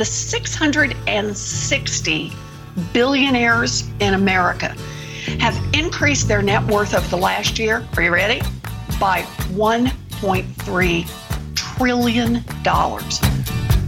[0.00, 2.32] the 660
[2.94, 4.74] billionaires in America
[5.38, 7.86] have increased their net worth over the last year.
[7.98, 8.40] Are you ready?
[8.98, 9.20] By
[9.52, 11.06] 1.3
[11.54, 13.20] trillion dollars.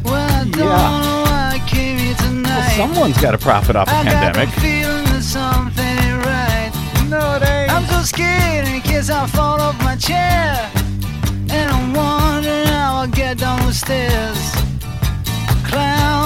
[0.04, 1.00] Well, I don't Yeah.
[1.00, 2.76] know why I came here tonight.
[2.76, 4.50] Well, someone's got to profit off the I got pandemic.
[4.56, 6.70] feeling something right.
[7.08, 7.72] No, it ain't.
[7.72, 10.70] I'm so scared in case I fall off my chair.
[11.48, 14.61] And I'm wondering how I'll get down the stairs.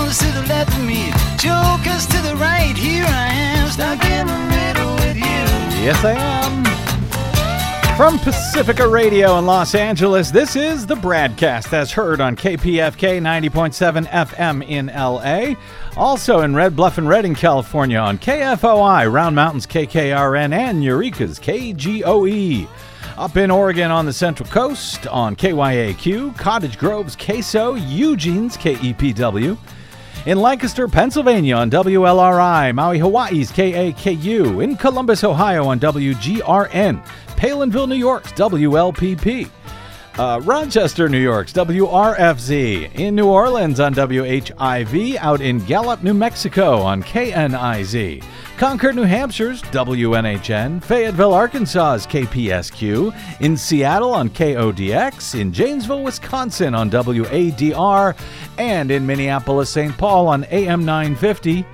[0.07, 2.75] To the left of me, jokers to the right.
[2.77, 5.83] Here I am, stuck in the middle with you.
[5.83, 7.97] Yes, I am.
[7.97, 14.07] From Pacifica Radio in Los Angeles, this is the BradCast as heard on KPFK 90.7
[14.07, 15.57] FM in LA.
[16.01, 22.69] Also in Red Bluff and Redding, California on KFOI, Round Mountains KKRN, and Eureka's KGOE.
[23.19, 29.59] Up in Oregon on the Central Coast on KYAQ, Cottage Grove's KSO, Eugene's KEPW.
[30.27, 37.07] In Lancaster, Pennsylvania on WLRI, Maui, Hawaii's KAKU, in Columbus, Ohio on WGRN,
[37.37, 39.49] Palenville, New York's WLPP,
[40.19, 46.79] uh, Rochester, New York's WRFZ, in New Orleans on WHIV, out in Gallup, New Mexico
[46.81, 48.25] on KNIZ,
[48.57, 56.91] Concord, New Hampshire's WNHN, Fayetteville, Arkansas's KPSQ, in Seattle on KODX, in Janesville, Wisconsin on
[56.91, 58.17] WADR,
[58.59, 59.97] and in Minneapolis, St.
[59.99, 61.67] Paul on AM 950.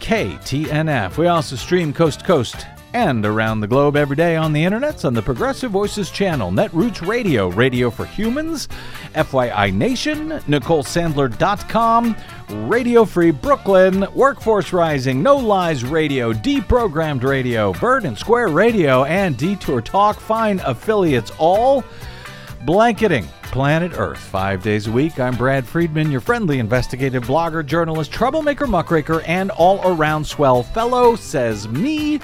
[0.00, 1.16] KTNF.
[1.16, 2.66] We also stream coast to coast
[2.96, 7.06] and around the globe every day on the internets on the Progressive Voices channel, Netroots
[7.06, 8.68] Radio, Radio for Humans,
[9.14, 12.16] FYI Nation, NicoleSandler.com,
[12.48, 19.36] Radio Free Brooklyn, Workforce Rising, No Lies Radio, Deprogrammed Radio, Bird and Square Radio, and
[19.36, 20.18] Detour Talk.
[20.18, 21.84] Fine affiliates all
[22.64, 25.20] blanketing planet Earth five days a week.
[25.20, 31.14] I'm Brad Friedman, your friendly investigative blogger, journalist, troublemaker, muckraker, and all around swell fellow,
[31.14, 32.20] says me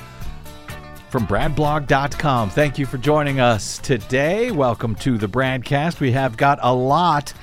[1.12, 2.48] from bradblog.com.
[2.48, 4.50] Thank you for joining us today.
[4.50, 6.00] Welcome to the Bradcast.
[6.00, 7.34] We have got a lot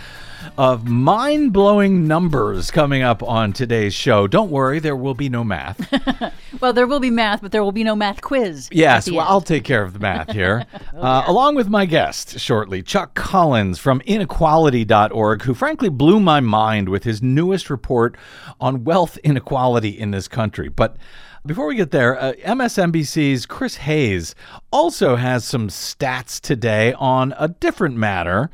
[0.57, 4.25] of mind blowing numbers coming up on today's show.
[4.25, 6.33] Don't worry, there will be no math.
[6.59, 8.67] Well, there will be math, but there will be no math quiz.
[8.71, 9.29] Yes, well, end.
[9.29, 10.65] I'll take care of the math here.
[10.94, 16.89] uh, along with my guest shortly, Chuck Collins from inequality.org, who frankly blew my mind
[16.89, 18.17] with his newest report
[18.59, 20.67] on wealth inequality in this country.
[20.67, 20.97] But
[21.45, 24.35] before we get there, uh, MSNBC's Chris Hayes
[24.72, 28.50] also has some stats today on a different matter,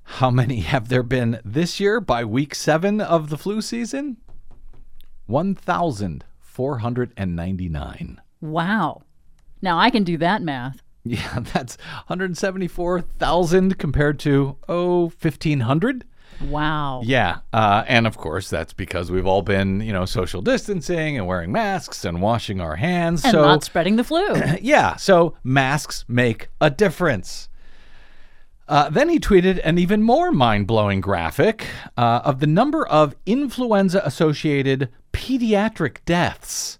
[0.03, 4.19] How many have there been this year by week seven of the flu season?
[5.27, 8.21] 1,499.
[8.41, 9.03] Wow.
[9.61, 10.81] Now I can do that math.
[11.05, 11.77] Yeah, that's
[12.07, 16.05] 174,000 compared to, oh, 1,500.
[16.41, 17.03] Wow.
[17.05, 21.27] Yeah, uh, and of course that's because we've all been, you know, social distancing and
[21.27, 23.25] wearing masks and washing our hands.
[23.25, 24.35] And so not spreading the flu.
[24.61, 27.49] yeah, so masks make a difference.
[28.69, 33.17] Uh, then he tweeted an even more mind blowing graphic uh, of the number of
[33.25, 36.79] influenza associated pediatric deaths.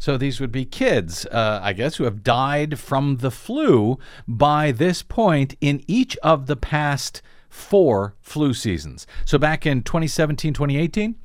[0.00, 4.72] So these would be kids, uh, I guess, who have died from the flu by
[4.72, 9.06] this point in each of the past four flu seasons.
[9.24, 11.16] So back in 2017, 2018,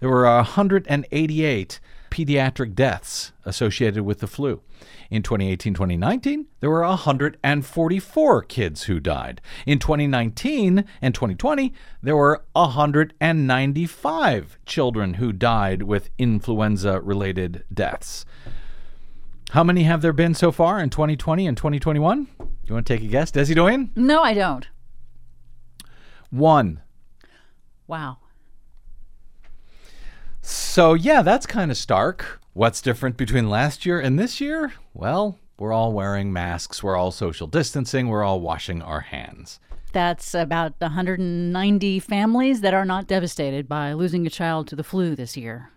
[0.00, 1.80] there were 188
[2.10, 4.60] pediatric deaths associated with the flu.
[5.10, 9.40] In 2018 2019, there were 144 kids who died.
[9.66, 11.72] In 2019 and 2020,
[12.02, 18.24] there were 195 children who died with influenza related deaths.
[19.50, 22.26] How many have there been so far in 2020 and 2021?
[22.66, 23.30] You want to take a guess?
[23.30, 23.92] Desi Doyen?
[23.94, 24.66] no, I don't.
[26.32, 26.80] One.
[27.86, 28.16] Wow.
[30.40, 32.40] So, yeah, that's kind of stark.
[32.54, 34.72] What's different between last year and this year?
[34.94, 39.60] Well, we're all wearing masks, we're all social distancing, we're all washing our hands.
[39.92, 45.14] That's about 190 families that are not devastated by losing a child to the flu
[45.14, 45.70] this year.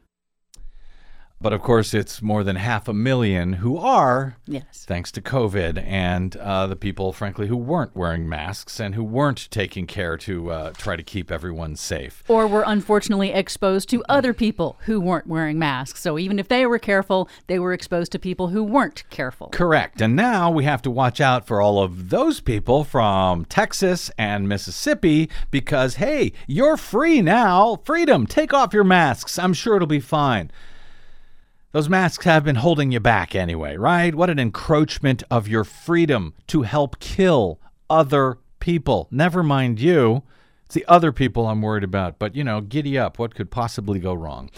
[1.41, 4.85] But of course, it's more than half a million who are, Yes.
[4.87, 9.51] thanks to COVID, and uh, the people, frankly, who weren't wearing masks and who weren't
[9.51, 12.23] taking care to uh, try to keep everyone safe.
[12.29, 16.01] Or were unfortunately exposed to other people who weren't wearing masks.
[16.01, 19.49] So even if they were careful, they were exposed to people who weren't careful.
[19.49, 20.01] Correct.
[20.01, 24.47] And now we have to watch out for all of those people from Texas and
[24.49, 27.75] Mississippi because, hey, you're free now.
[27.83, 28.25] Freedom.
[28.25, 29.37] Take off your masks.
[29.37, 30.49] I'm sure it'll be fine.
[31.75, 34.16] Those masks have been holding you back anyway, right?
[34.16, 39.10] What an encroachment of your freedom to help kill other people.
[39.12, 40.24] Never mind you.
[40.66, 42.18] It's the other people I'm worried about.
[42.18, 43.19] But, you know, giddy up.
[43.19, 44.51] What could possibly go wrong?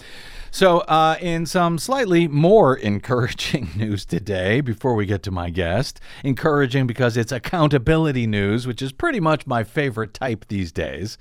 [0.52, 6.00] So, uh, in some slightly more encouraging news today, before we get to my guest,
[6.24, 11.18] encouraging because it's accountability news, which is pretty much my favorite type these days.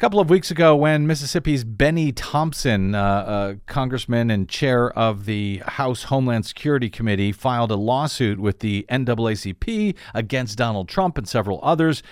[0.00, 5.26] A couple of weeks ago, when Mississippi's Bennie Thompson, uh, uh, congressman and chair of
[5.26, 11.28] the House Homeland Security Committee, filed a lawsuit with the NAACP against Donald Trump and
[11.28, 12.02] several others,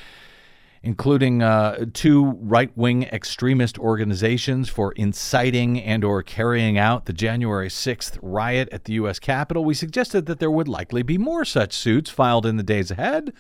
[0.82, 8.68] including uh, two right-wing extremist organizations for inciting and/or carrying out the January 6th riot
[8.70, 9.18] at the U.S.
[9.18, 9.64] Capitol.
[9.64, 13.32] We suggested that there would likely be more such suits filed in the days ahead.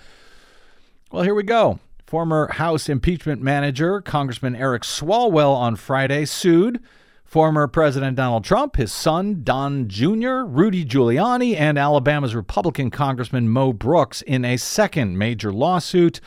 [1.12, 1.80] Well, here we go.
[2.08, 6.80] Former House impeachment manager Congressman Eric Swalwell on Friday sued
[7.22, 13.74] former President Donald Trump, his son Don Jr., Rudy Giuliani, and Alabama's Republican Congressman Mo
[13.74, 16.22] Brooks in a second major lawsuit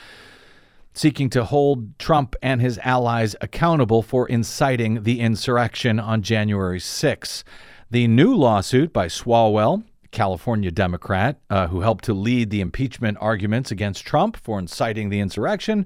[0.93, 7.43] seeking to hold Trump and his allies accountable for inciting the insurrection on January 6.
[7.89, 13.71] The new lawsuit by Swalwell California Democrat uh, who helped to lead the impeachment arguments
[13.71, 15.85] against Trump for inciting the insurrection,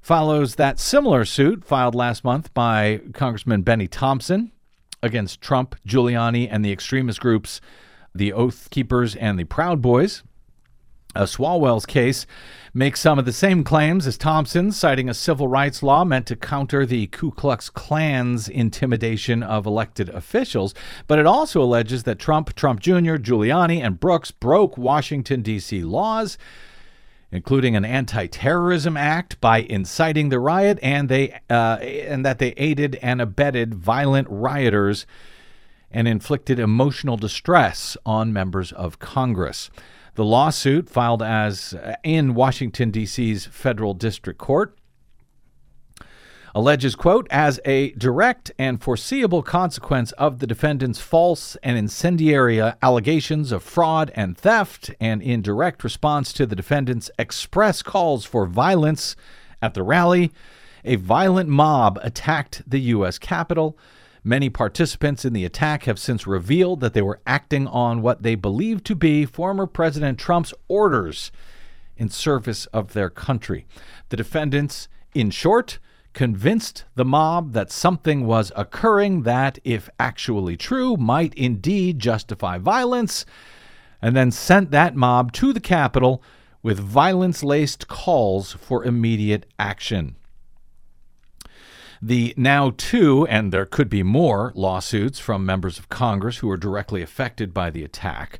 [0.00, 4.52] follows that similar suit filed last month by Congressman Bennie Thompson
[5.02, 7.60] against Trump, Giuliani, and the extremist groups,
[8.14, 10.22] the Oath Keepers and the Proud Boys.
[11.18, 12.26] Uh, Swalwell's case
[12.72, 16.36] makes some of the same claims as Thompson's, citing a civil rights law meant to
[16.36, 20.74] counter the Ku Klux Klan's intimidation of elected officials.
[21.08, 25.82] But it also alleges that Trump, Trump Jr., Giuliani, and Brooks broke Washington, D.C.
[25.82, 26.38] laws,
[27.32, 32.94] including an anti-terrorism act by inciting the riot, and they uh, and that they aided
[33.02, 35.04] and abetted violent rioters
[35.90, 39.68] and inflicted emotional distress on members of Congress.
[40.18, 44.76] The lawsuit, filed as uh, in Washington D.C.'s federal district court,
[46.56, 53.52] alleges, quote, as a direct and foreseeable consequence of the defendant's false and incendiary allegations
[53.52, 59.14] of fraud and theft, and in direct response to the defendant's express calls for violence
[59.62, 60.32] at the rally,
[60.84, 63.20] a violent mob attacked the U.S.
[63.20, 63.78] Capitol.
[64.24, 68.34] Many participants in the attack have since revealed that they were acting on what they
[68.34, 71.30] believe to be former President Trump's orders
[71.96, 73.66] in service of their country.
[74.08, 75.78] The defendants, in short,
[76.12, 83.24] convinced the mob that something was occurring that, if actually true, might indeed justify violence,
[84.02, 86.22] and then sent that mob to the Capitol
[86.62, 90.16] with violence laced calls for immediate action.
[92.00, 96.56] The now two, and there could be more, lawsuits from members of Congress who were
[96.56, 98.38] directly affected by the attack.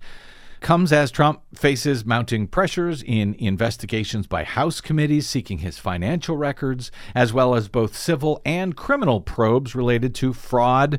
[0.61, 6.91] Comes as Trump faces mounting pressures in investigations by House committees seeking his financial records,
[7.15, 10.99] as well as both civil and criminal probes related to fraud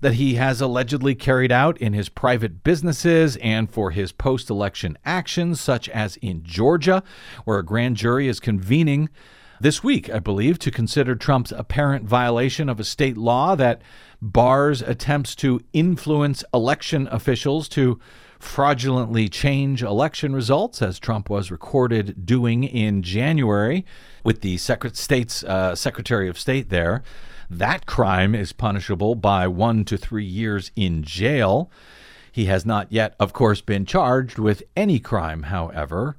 [0.00, 4.96] that he has allegedly carried out in his private businesses and for his post election
[5.04, 7.02] actions, such as in Georgia,
[7.44, 9.08] where a grand jury is convening
[9.60, 13.82] this week, I believe, to consider Trump's apparent violation of a state law that
[14.22, 18.00] bars attempts to influence election officials to
[18.38, 23.84] fraudulently change election results, as Trump was recorded doing in January
[24.24, 27.02] with the Secret State's uh, Secretary of State there.
[27.50, 31.70] That crime is punishable by one to three years in jail.
[32.32, 36.16] He has not yet, of course, been charged with any crime, however.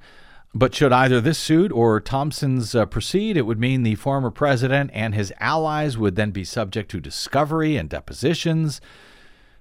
[0.54, 4.90] But should either this suit or Thompson's uh, proceed, it would mean the former president
[4.92, 8.80] and his allies would then be subject to discovery and depositions,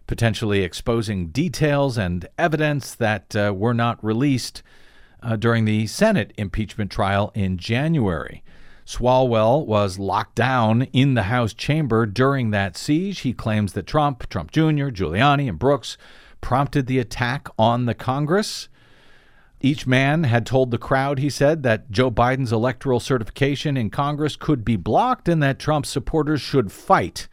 [0.05, 4.63] potentially exposing details and evidence that uh, were not released
[5.23, 8.43] uh, during the Senate impeachment trial in January.
[8.85, 13.19] Swalwell was locked down in the House chamber during that siege.
[13.19, 15.97] He claims that Trump, Trump Jr., Giuliani, and Brooks
[16.41, 18.67] prompted the attack on the Congress.
[19.63, 24.35] Each man had told the crowd, he said, that Joe Biden's electoral certification in Congress
[24.35, 27.27] could be blocked and that Trump's supporters should fight,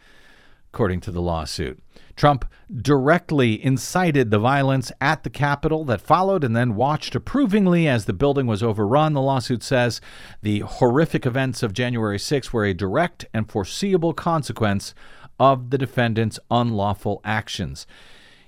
[0.73, 1.83] according to the lawsuit.
[2.17, 2.45] Trump
[2.83, 8.13] directly incited the violence at the Capitol that followed and then watched approvingly as the
[8.13, 9.15] building was overrun.
[9.15, 10.01] The lawsuit says
[10.43, 14.95] the horrific events of January 6 were a direct and foreseeable consequence
[15.41, 17.87] of the defendant's unlawful actions.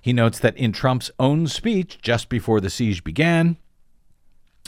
[0.02, 3.56] He notes that in Trump's own speech just before the siege began,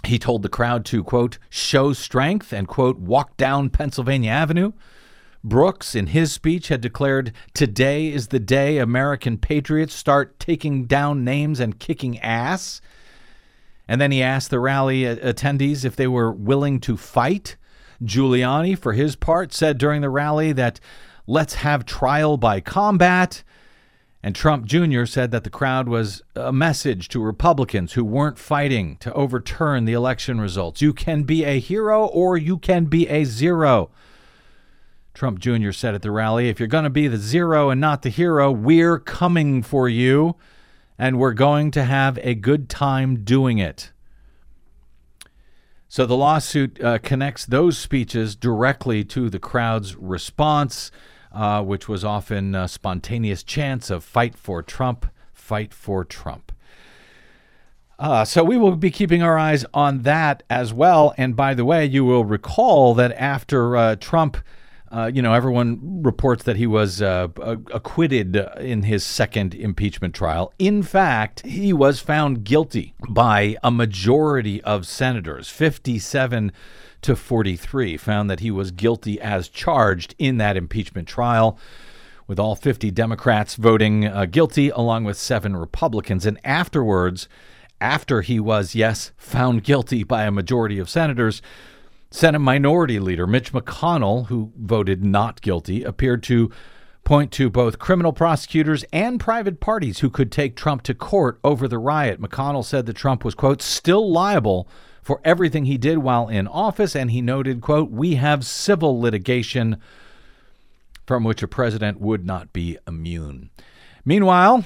[0.05, 4.73] he told the crowd to, quote, show strength and, quote, walk down Pennsylvania Avenue.
[5.45, 11.25] Brooks, in his speech, had declared, Today is the day American patriots start taking down
[11.25, 12.81] names and kicking ass.
[13.89, 17.57] And then he asked the rally attendees if they were willing to fight.
[18.03, 20.81] Giuliani, for his part, said during the rally that
[21.27, 23.43] let's have trial by combat.
[24.23, 25.05] And Trump Jr.
[25.05, 29.95] said that the crowd was a message to Republicans who weren't fighting to overturn the
[29.95, 30.81] election results.
[30.81, 33.91] You can be a hero or you can be a zero.
[35.13, 35.73] Trump Jr.
[35.73, 38.51] said at the rally if you're going to be the zero and not the hero,
[38.51, 40.37] we're coming for you,
[40.97, 43.91] and we're going to have a good time doing it.
[45.89, 50.91] So the lawsuit uh, connects those speeches directly to the crowd's response
[51.33, 56.53] uh, which was often a spontaneous chants of fight for Trump, fight for Trump.
[57.99, 61.15] Uh, so we will be keeping our eyes on that as well.
[61.17, 64.39] And by the way, you will recall that after uh, Trump,
[64.93, 67.29] uh, you know, everyone reports that he was uh,
[67.73, 70.53] acquitted in his second impeachment trial.
[70.59, 76.53] In fact, he was found guilty by a majority of senators, 57
[77.01, 81.59] to 43, found that he was guilty as charged in that impeachment trial,
[82.27, 86.27] with all 50 Democrats voting uh, guilty, along with seven Republicans.
[86.27, 87.29] And afterwards,
[87.81, 91.41] after he was, yes, found guilty by a majority of senators,
[92.13, 96.51] Senate Minority Leader Mitch McConnell, who voted not guilty, appeared to
[97.05, 101.67] point to both criminal prosecutors and private parties who could take Trump to court over
[101.67, 102.21] the riot.
[102.21, 104.69] McConnell said that Trump was, quote, still liable
[105.03, 109.79] for everything he did while in office, and he noted, quote, "We have civil litigation
[111.07, 113.49] from which a president would not be immune."
[114.05, 114.65] Meanwhile,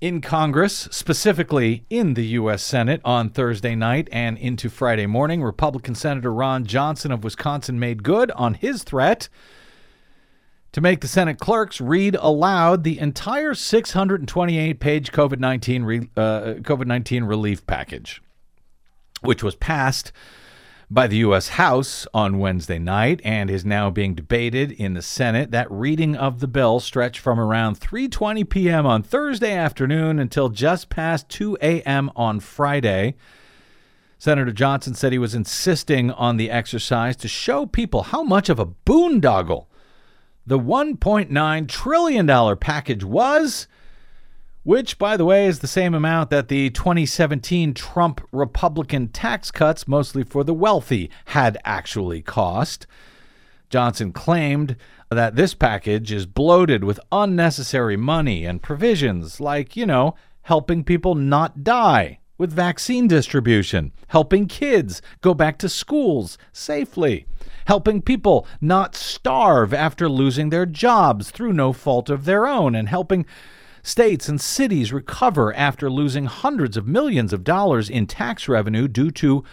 [0.00, 2.62] in Congress, specifically in the U.S.
[2.62, 8.02] Senate on Thursday night and into Friday morning, Republican Senator Ron Johnson of Wisconsin made
[8.02, 9.28] good on his threat
[10.72, 16.54] to make the Senate clerks read aloud the entire 628 page COVID 19 re- uh,
[16.60, 18.20] COVID 19 relief package
[19.24, 20.12] which was passed
[20.94, 21.48] by the U.S.
[21.48, 25.50] House on Wednesday night and is now being debated in the Senate.
[25.50, 28.86] That reading of the bill stretched from around 3:20 p.m.
[28.86, 32.12] on Thursday afternoon until just past 2 a.m.
[32.14, 33.16] on Friday.
[34.18, 38.60] Senator Johnson said he was insisting on the exercise to show people how much of
[38.60, 39.66] a boondoggle
[40.46, 43.66] the $1.9 trillion package was
[44.64, 49.86] which, by the way, is the same amount that the 2017 Trump Republican tax cuts,
[49.86, 52.86] mostly for the wealthy, had actually cost.
[53.70, 54.76] Johnson claimed
[55.10, 61.14] that this package is bloated with unnecessary money and provisions like, you know, helping people
[61.14, 67.26] not die with vaccine distribution, helping kids go back to schools safely,
[67.66, 72.88] helping people not starve after losing their jobs through no fault of their own, and
[72.88, 73.24] helping
[73.84, 79.10] states and cities recover after losing hundreds of millions of dollars in tax revenue due
[79.10, 79.44] to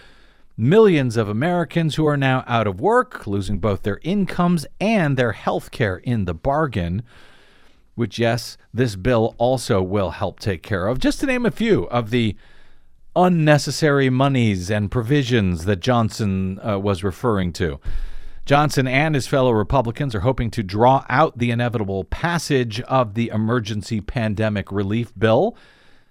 [0.58, 5.34] millions of Americans who are now out of work, losing both their incomes and their
[5.34, 7.04] health care in the bargain,
[7.96, 10.98] which, yes, this bill also will help take care of.
[10.98, 12.36] Just to name a few of the
[13.16, 17.82] unnecessary monies and provisions that Johnson uh, was referring to.
[18.46, 23.30] Johnson and his fellow Republicans are hoping to draw out the inevitable passage of the
[23.30, 25.56] emergency pandemic relief bill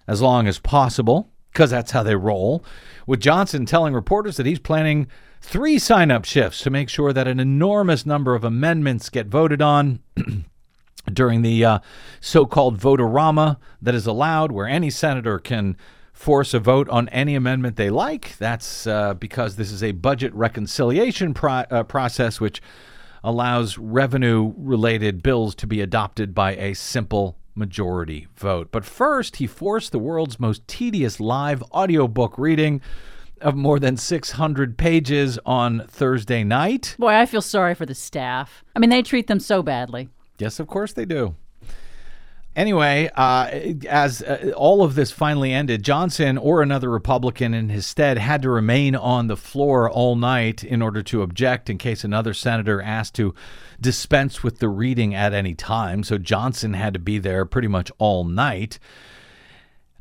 [0.07, 2.63] as long as possible, because that's how they roll.
[3.05, 5.07] With Johnson telling reporters that he's planning
[5.41, 9.61] three sign up shifts to make sure that an enormous number of amendments get voted
[9.61, 9.99] on.
[11.11, 11.79] during the uh,
[12.19, 15.75] so called votorama that is allowed, where any senator can
[16.21, 18.37] force a vote on any amendment they like.
[18.37, 22.61] That's uh, because this is a budget reconciliation pro- uh, process, which
[23.23, 28.69] allows revenue related bills to be adopted by a simple majority vote.
[28.71, 32.81] But first, he forced the world's most tedious live audiobook reading
[33.41, 36.95] of more than 600 pages on Thursday night.
[36.99, 38.63] Boy, I feel sorry for the staff.
[38.75, 40.07] I mean, they treat them so badly.
[40.37, 41.35] Yes, of course they do.
[42.53, 43.47] Anyway, uh,
[43.87, 48.41] as uh, all of this finally ended, Johnson or another Republican in his stead had
[48.41, 52.81] to remain on the floor all night in order to object in case another senator
[52.81, 53.33] asked to
[53.79, 56.03] dispense with the reading at any time.
[56.03, 58.79] So Johnson had to be there pretty much all night.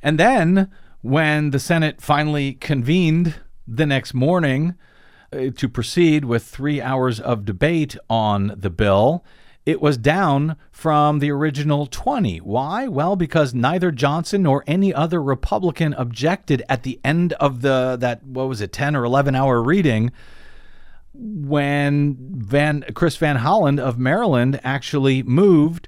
[0.02, 4.74] And then, when the Senate finally convened the next morning
[5.32, 9.24] uh, to proceed with three hours of debate on the bill,
[9.70, 12.38] it was down from the original 20.
[12.38, 12.88] Why?
[12.88, 18.24] Well, because neither Johnson nor any other Republican objected at the end of the that
[18.24, 20.10] what was it 10 or 11 hour reading
[21.14, 25.86] when Van Chris Van Hollen of Maryland actually moved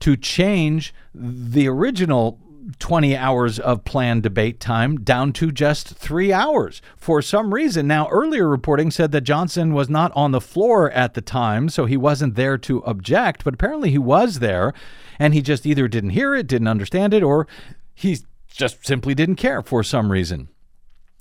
[0.00, 2.40] to change the original
[2.78, 7.86] 20 hours of planned debate time down to just three hours for some reason.
[7.86, 11.84] Now, earlier reporting said that Johnson was not on the floor at the time, so
[11.86, 14.72] he wasn't there to object, but apparently he was there
[15.18, 17.46] and he just either didn't hear it, didn't understand it, or
[17.94, 18.18] he
[18.48, 20.48] just simply didn't care for some reason.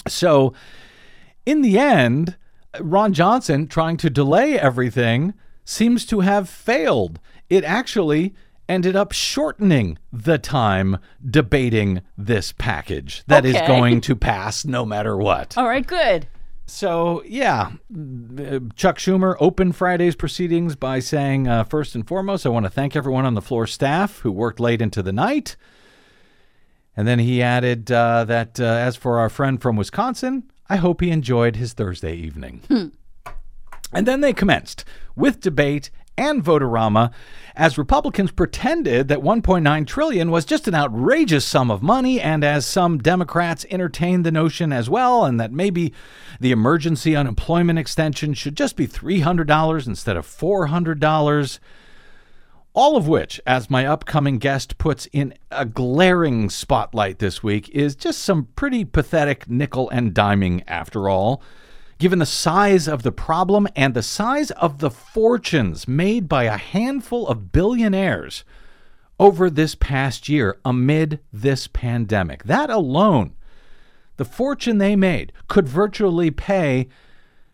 [0.08, 0.54] So,
[1.46, 2.38] in the end,
[2.80, 5.34] Ron Johnson trying to delay everything
[5.66, 7.20] seems to have failed.
[7.50, 8.34] It actually
[8.70, 10.98] ended up shortening the time
[11.30, 13.68] debating this package that is Okay.
[13.68, 15.58] going to pass no matter what.
[15.58, 16.28] All right, good.
[16.66, 17.72] So, yeah,
[18.76, 22.96] Chuck Schumer opened Friday's proceedings by saying, uh, first and foremost, I want to thank
[22.96, 25.58] everyone on the floor staff who worked late into the night.
[26.96, 31.02] And then he added uh, that uh, as for our friend from Wisconsin, I hope
[31.02, 32.62] he enjoyed his Thursday evening.
[33.92, 37.12] And then they commenced with debate and votorama
[37.56, 42.66] as Republicans pretended that 1.9 trillion was just an outrageous sum of money and as
[42.66, 45.94] some Democrats entertained the notion as well and that maybe
[46.40, 51.60] the emergency unemployment extension should just be $300 instead of $400
[52.74, 57.96] all of which, as my upcoming guest puts in a glaring spotlight this week, is
[57.96, 61.42] just some pretty pathetic nickel and diming after all.
[62.00, 66.58] Given the size of the problem and the size of the fortunes made by a
[66.58, 68.44] handful of billionaires
[69.20, 73.36] over this past year amid this pandemic, that alone,
[74.18, 76.88] the fortune they made, could virtually pay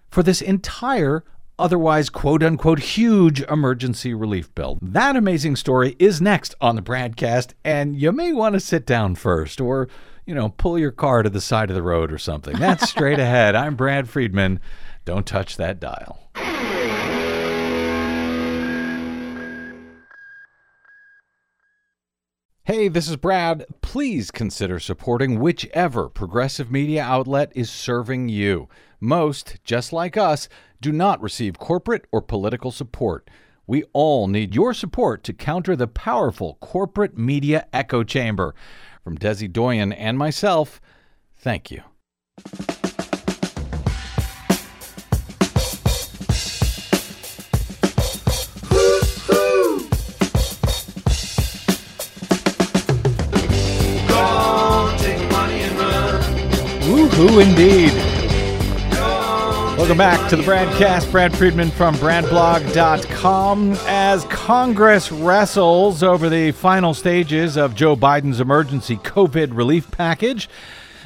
[0.10, 1.24] for this entire
[1.60, 4.80] otherwise quote unquote huge emergency relief bill.
[4.82, 9.16] That amazing story is next on the BradCast, and you may want to sit down
[9.16, 9.90] first or,
[10.30, 12.56] you know, pull your car to the side of the road or something.
[12.60, 13.56] That's straight ahead.
[13.56, 14.60] I'm Brad Friedman.
[15.04, 16.20] Don't touch that dial.
[22.64, 23.66] Hey, this is Brad.
[23.82, 28.70] Please consider supporting whichever progressive media outlet is serving you.
[29.00, 30.48] Most, just like us,
[30.80, 33.28] do not receive corporate or political support.
[33.66, 38.54] We all need your support to counter the powerful corporate media echo chamber.
[39.04, 40.82] From Desi Doyen and myself,
[41.38, 41.84] thank you.
[56.90, 58.09] Woohoo indeed.
[59.80, 61.10] Welcome back to the Bradcast.
[61.10, 63.78] Brad Friedman from BradBlog.com.
[63.88, 70.50] As Congress wrestles over the final stages of Joe Biden's emergency COVID relief package,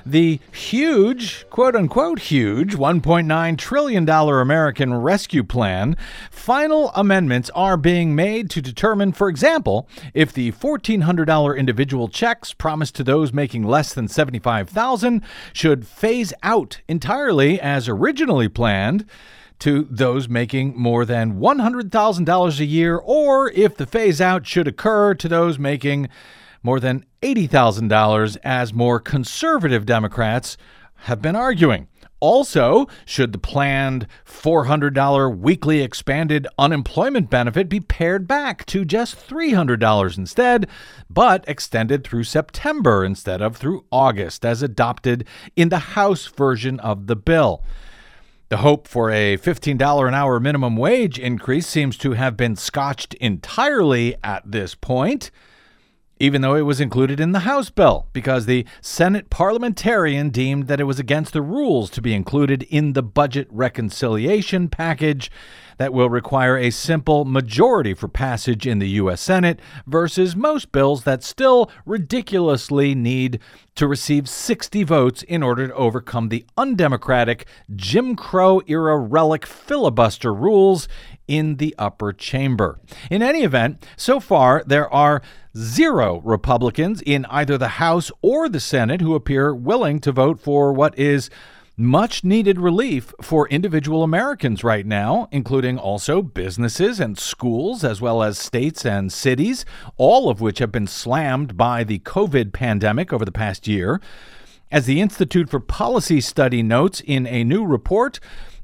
[0.05, 5.95] The huge, quote unquote, huge $1.9 trillion American Rescue Plan,
[6.29, 12.95] final amendments are being made to determine, for example, if the $1,400 individual checks promised
[12.95, 15.21] to those making less than 75,000
[15.53, 19.05] should phase out entirely as originally planned
[19.59, 25.13] to those making more than $100,000 a year, or if the phase out should occur
[25.13, 26.09] to those making
[26.63, 30.57] more than $80,000, as more conservative Democrats
[30.95, 31.87] have been arguing.
[32.21, 40.17] Also, should the planned $400 weekly expanded unemployment benefit be pared back to just $300
[40.17, 40.65] instead,
[41.09, 47.07] but extended through September instead of through August, as adopted in the House version of
[47.07, 47.61] the bill?
[48.47, 53.15] The hope for a $15 an hour minimum wage increase seems to have been scotched
[53.15, 55.29] entirely at this point
[56.23, 60.79] even though it was included in the House bill, because the Senate parliamentarian deemed that
[60.79, 65.29] it was against the rules to be included in the budget reconciliation package
[65.77, 69.19] that will require a simple majority for passage in the U.S.
[69.19, 73.41] Senate versus most bills that still ridiculously need
[73.75, 80.33] to receive 60 votes in order to overcome the undemocratic Jim Crow era relic filibuster
[80.33, 80.87] rules
[81.27, 82.79] in the upper chamber.
[83.09, 85.21] In any event, so far there are
[85.57, 90.73] zero Republicans in either the House or the Senate who appear willing to vote for
[90.73, 91.29] what is
[91.75, 98.21] much needed relief for individual Americans right now, including also businesses and schools, as well
[98.21, 99.65] as states and cities,
[99.97, 103.99] all of which have been slammed by the COVID pandemic over the past year.
[104.71, 108.19] As the Institute for Policy Study notes in a new report,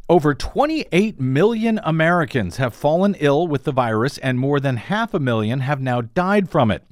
[0.09, 5.19] over 28 million Americans have fallen ill with the virus, and more than half a
[5.19, 6.83] million have now died from it.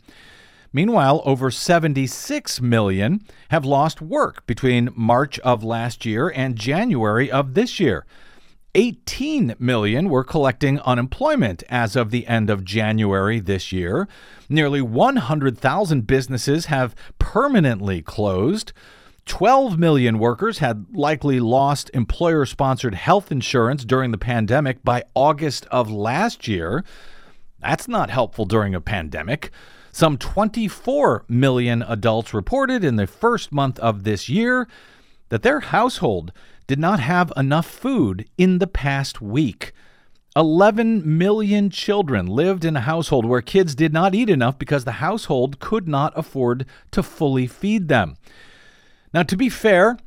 [0.71, 7.56] Meanwhile, over 76 million have lost work between March of last year and January of
[7.56, 8.06] this year.
[8.75, 14.08] 18 million were collecting unemployment as of the end of January this year.
[14.49, 18.73] Nearly 100,000 businesses have permanently closed.
[19.27, 25.65] 12 million workers had likely lost employer sponsored health insurance during the pandemic by August
[25.67, 26.83] of last year.
[27.59, 29.51] That's not helpful during a pandemic.
[29.91, 34.67] Some 24 million adults reported in the first month of this year
[35.29, 36.31] that their household
[36.65, 39.73] did not have enough food in the past week.
[40.35, 44.93] 11 million children lived in a household where kids did not eat enough because the
[44.93, 48.15] household could not afford to fully feed them.
[49.13, 49.97] Now, to be fair,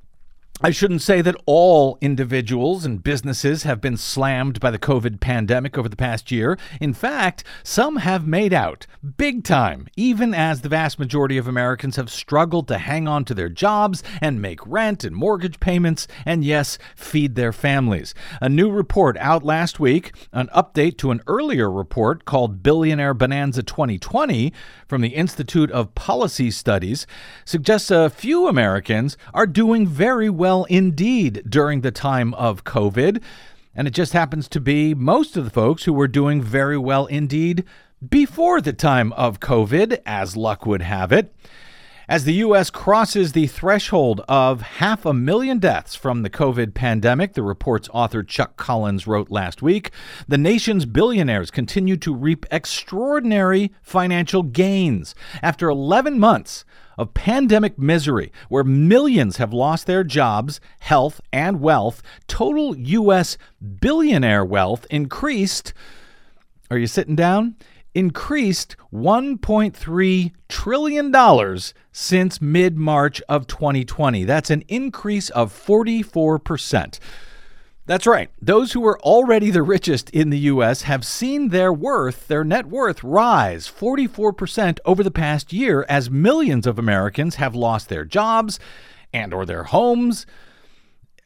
[0.62, 5.79] I shouldn't say that all individuals and businesses have been slammed by the COVID pandemic
[5.79, 6.59] over the past year.
[6.83, 11.96] In fact, some have made out big time, even as the vast majority of Americans
[11.96, 16.44] have struggled to hang on to their jobs and make rent and mortgage payments, and
[16.44, 18.14] yes, feed their families.
[18.42, 23.62] A new report out last week, an update to an earlier report called Billionaire Bonanza
[23.62, 24.53] 2020
[24.87, 27.07] from the Institute of Policy Studies,
[27.46, 33.22] suggests a few Americans are doing very well well indeed during the time of COVID.
[33.72, 37.06] And it just happens to be most of the folks who were doing very well
[37.06, 37.62] indeed
[38.08, 41.32] before the time of COVID, as luck would have it.
[42.08, 42.68] As the U.S.
[42.68, 48.24] crosses the threshold of half a million deaths from the COVID pandemic, the report's author
[48.24, 49.92] Chuck Collins wrote last week,
[50.26, 55.14] the nation's billionaires continue to reap extraordinary financial gains.
[55.44, 56.64] After 11 months
[57.00, 63.38] of pandemic misery, where millions have lost their jobs, health, and wealth, total U.S.
[63.80, 65.72] billionaire wealth increased.
[66.70, 67.56] Are you sitting down?
[67.94, 71.58] Increased $1.3 trillion
[71.90, 74.24] since mid March of 2020.
[74.24, 76.98] That's an increase of 44%.
[77.90, 78.31] That's right.
[78.40, 80.83] Those who are already the richest in the U.S.
[80.83, 86.68] have seen their worth, their net worth, rise 44% over the past year as millions
[86.68, 88.61] of Americans have lost their jobs
[89.12, 90.24] and or their homes.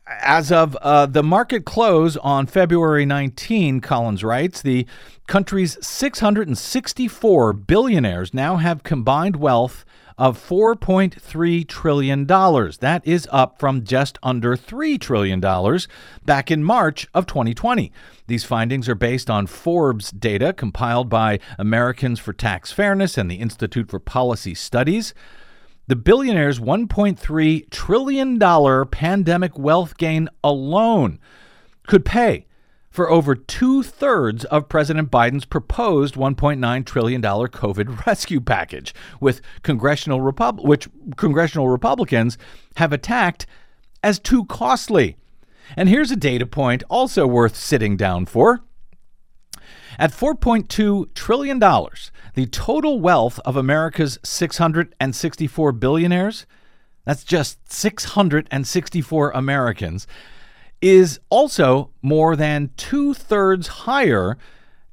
[0.07, 4.87] As of uh, the market close on February 19, Collins writes, the
[5.27, 9.85] country's 664 billionaires now have combined wealth
[10.17, 12.27] of $4.3 trillion.
[12.27, 15.41] That is up from just under $3 trillion
[16.25, 17.93] back in March of 2020.
[18.27, 23.37] These findings are based on Forbes data compiled by Americans for Tax Fairness and the
[23.37, 25.15] Institute for Policy Studies.
[25.87, 31.19] The billionaire's $1.3 trillion pandemic wealth gain alone
[31.87, 32.47] could pay
[32.95, 40.21] for over two thirds of President Biden's proposed $1.9 trillion COVID rescue package, with congressional
[40.21, 42.39] Repub- which congressional Republicans
[42.77, 43.47] have attacked
[44.05, 45.17] as too costly.
[45.77, 48.63] And here's a data point also worth sitting down for.
[49.99, 56.47] At $4.2 trillion, the total wealth of America's 664 billionaires,
[57.05, 60.07] that's just 664 Americans,
[60.85, 64.37] is also more than two thirds higher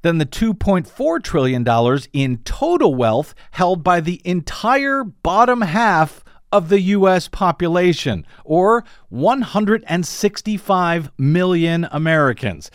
[0.00, 1.68] than the $2.4 trillion
[2.14, 7.28] in total wealth held by the entire bottom half of the U.S.
[7.28, 12.70] population, or 165 million Americans.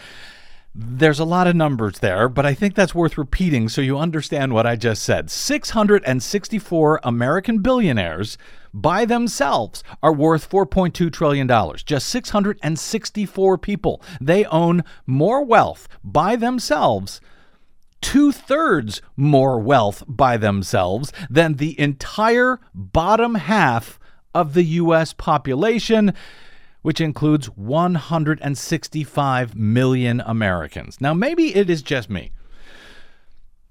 [0.80, 4.54] There's a lot of numbers there, but I think that's worth repeating so you understand
[4.54, 5.32] what I just said.
[5.32, 8.38] 664 American billionaires
[8.72, 11.48] by themselves are worth $4.2 trillion.
[11.84, 14.04] Just 664 people.
[14.22, 17.22] They own more wealth by themselves
[18.00, 24.00] two thirds more wealth by themselves than the entire bottom half
[24.36, 25.14] of the U.S.
[25.14, 26.14] population,
[26.82, 31.02] which includes 165 million Americans.
[31.02, 32.32] Now, maybe it is just me,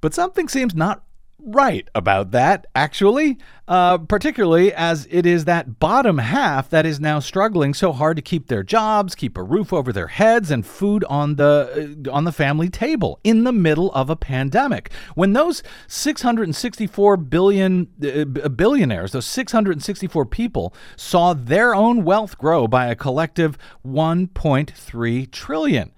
[0.01, 1.05] but something seems not
[1.47, 7.21] right about that, actually, uh, particularly as it is that bottom half that is now
[7.21, 11.05] struggling so hard to keep their jobs, keep a roof over their heads, and food
[11.05, 14.91] on the uh, on the family table in the middle of a pandemic.
[15.15, 22.87] When those 664 billion uh, billionaires, those 664 people, saw their own wealth grow by
[22.87, 23.57] a collective
[23.87, 25.93] 1.3 trillion.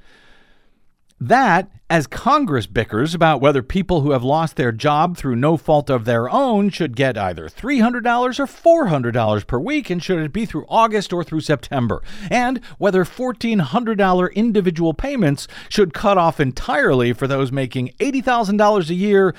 [1.20, 5.90] That, as Congress bickers about whether people who have lost their job through no fault
[5.90, 10.46] of their own should get either $300 or $400 per week, and should it be
[10.46, 17.26] through August or through September, and whether $1,400 individual payments should cut off entirely for
[17.26, 19.34] those making $80,000 a year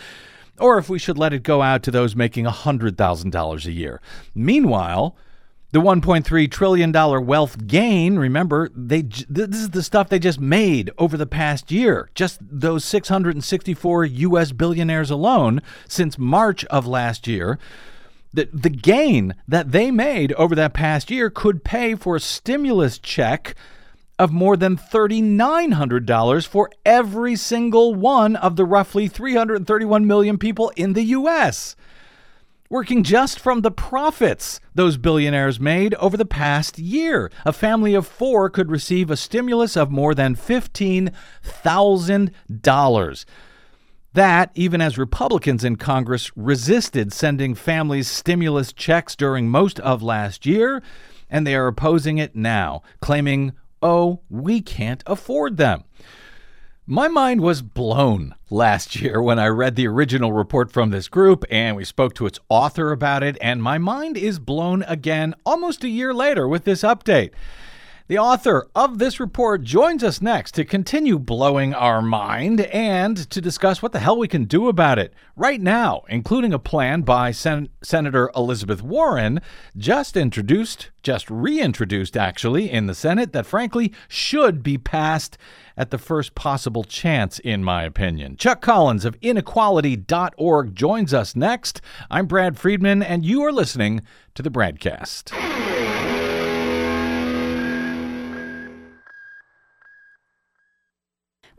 [0.59, 4.01] or if we should let it go out to those making $100,000 a year.
[4.35, 5.15] Meanwhile,
[5.71, 10.89] the 1.3 trillion dollar wealth gain, remember, they this is the stuff they just made
[10.97, 12.09] over the past year.
[12.15, 17.59] Just those 664 US billionaires alone since March of last year.
[18.31, 22.99] The, the gain that they made over that past year could pay for a stimulus
[22.99, 23.55] check
[24.19, 30.93] of more than $3,900 for every single one of the roughly 331 million people in
[30.93, 31.75] the U.S
[32.69, 37.31] working just from the profits those billionaires made over the past year.
[37.45, 43.25] A family of four could receive a stimulus of more than $15,000.
[44.13, 50.45] That, even as Republicans in Congress resisted sending families stimulus checks during most of last
[50.45, 50.81] year,
[51.29, 55.83] and they are opposing it now, claiming, oh, we can't afford them.
[56.91, 61.45] My mind was blown last year when I read the original report from this group
[61.51, 65.83] and we spoke to its author about it, and my mind is blown again almost
[65.83, 67.29] a year later with this update.
[68.09, 73.39] The author of this report joins us next to continue blowing our mind and to
[73.39, 77.29] discuss what the hell we can do about it right now, including a plan by
[77.31, 79.41] Sen- Senator Elizabeth Warren,
[79.77, 85.37] just introduced, just reintroduced actually, in the Senate, that frankly should be passed
[85.77, 88.37] at the first possible chance, in my opinion.
[88.37, 91.79] Chuck Collins of inequality.org joins us next.
[92.09, 94.01] I'm Brad Friedman, and you are listening
[94.33, 95.68] to the BradCast.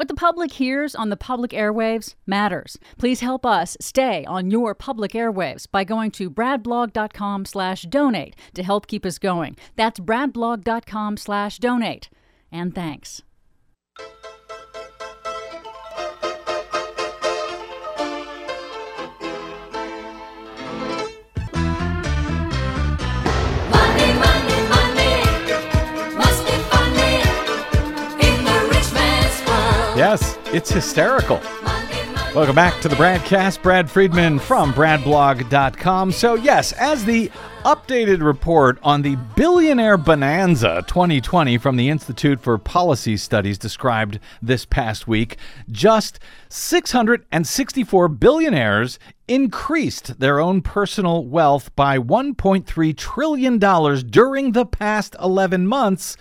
[0.00, 2.78] What the public hears on the public airwaves matters.
[2.96, 8.62] Please help us stay on your public airwaves by going to bradblog.com slash donate to
[8.62, 9.58] help keep us going.
[9.76, 12.08] That's bradblog.com slash donate.
[12.50, 13.20] And thanks.
[30.10, 31.40] Yes, it's hysterical.
[32.34, 33.62] Welcome back to the BradCast.
[33.62, 36.10] Brad Friedman from BradBlog.com.
[36.10, 37.30] So, yes, as the
[37.64, 44.64] updated report on the Billionaire Bonanza 2020 from the Institute for Policy Studies described this
[44.64, 45.36] past week,
[45.70, 46.18] just
[46.48, 53.58] 664 billionaires increased their own personal wealth by $1.3 trillion
[54.10, 56.16] during the past 11 months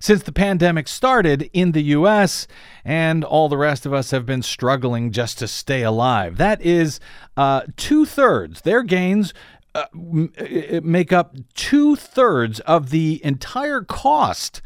[0.00, 2.48] since the pandemic started in the US,
[2.84, 6.38] and all the rest of us have been struggling just to stay alive.
[6.38, 6.98] That is
[7.36, 8.62] uh, two thirds.
[8.62, 9.34] Their gains
[9.74, 14.62] uh, m- uh, make up two thirds of the entire cost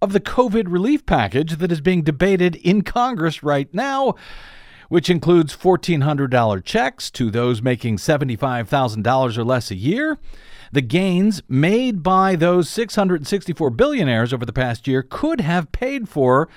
[0.00, 4.14] of the COVID relief package that is being debated in Congress right now,
[4.88, 10.18] which includes $1,400 checks to those making $75,000 or less a year.
[10.72, 16.48] The gains made by those 664 billionaires over the past year could have paid for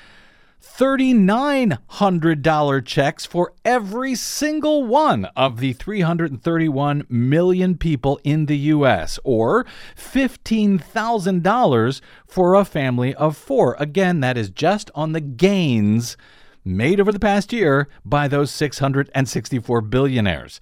[0.62, 9.68] $3,900 checks for every single one of the 331 million people in the U.S., or
[9.96, 13.78] $15,000 for a family of four.
[13.80, 16.18] Again, that is just on the gains
[16.66, 20.60] made over the past year by those 664 billionaires.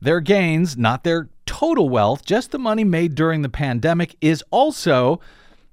[0.00, 5.18] Their gains, not their total wealth, just the money made during the pandemic, is also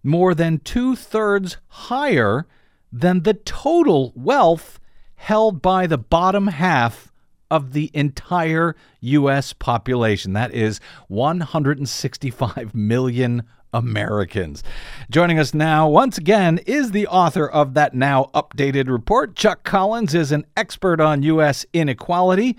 [0.03, 2.47] more than two thirds higher
[2.93, 4.79] than the total wealth
[5.15, 7.11] held by the bottom half
[7.51, 9.51] of the entire U.S.
[9.51, 10.31] population.
[10.31, 14.63] That is 165 million Americans.
[15.11, 19.35] Joining us now, once again, is the author of that now updated report.
[19.35, 21.65] Chuck Collins is an expert on U.S.
[21.73, 22.55] inequality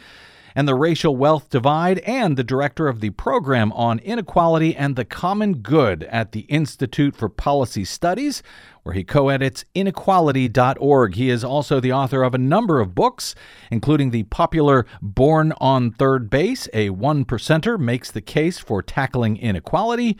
[0.56, 5.04] and the racial wealth divide, and the director of the program on inequality and the
[5.04, 8.42] common good at the Institute for Policy Studies,
[8.82, 11.14] where he co edits inequality.org.
[11.14, 13.34] He is also the author of a number of books,
[13.70, 19.36] including the popular Born on Third Base, a one percenter makes the case for tackling
[19.36, 20.16] inequality,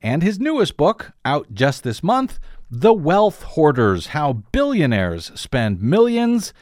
[0.00, 2.38] and his newest book, out just this month,
[2.70, 6.54] The Wealth Hoarders How Billionaires Spend Millions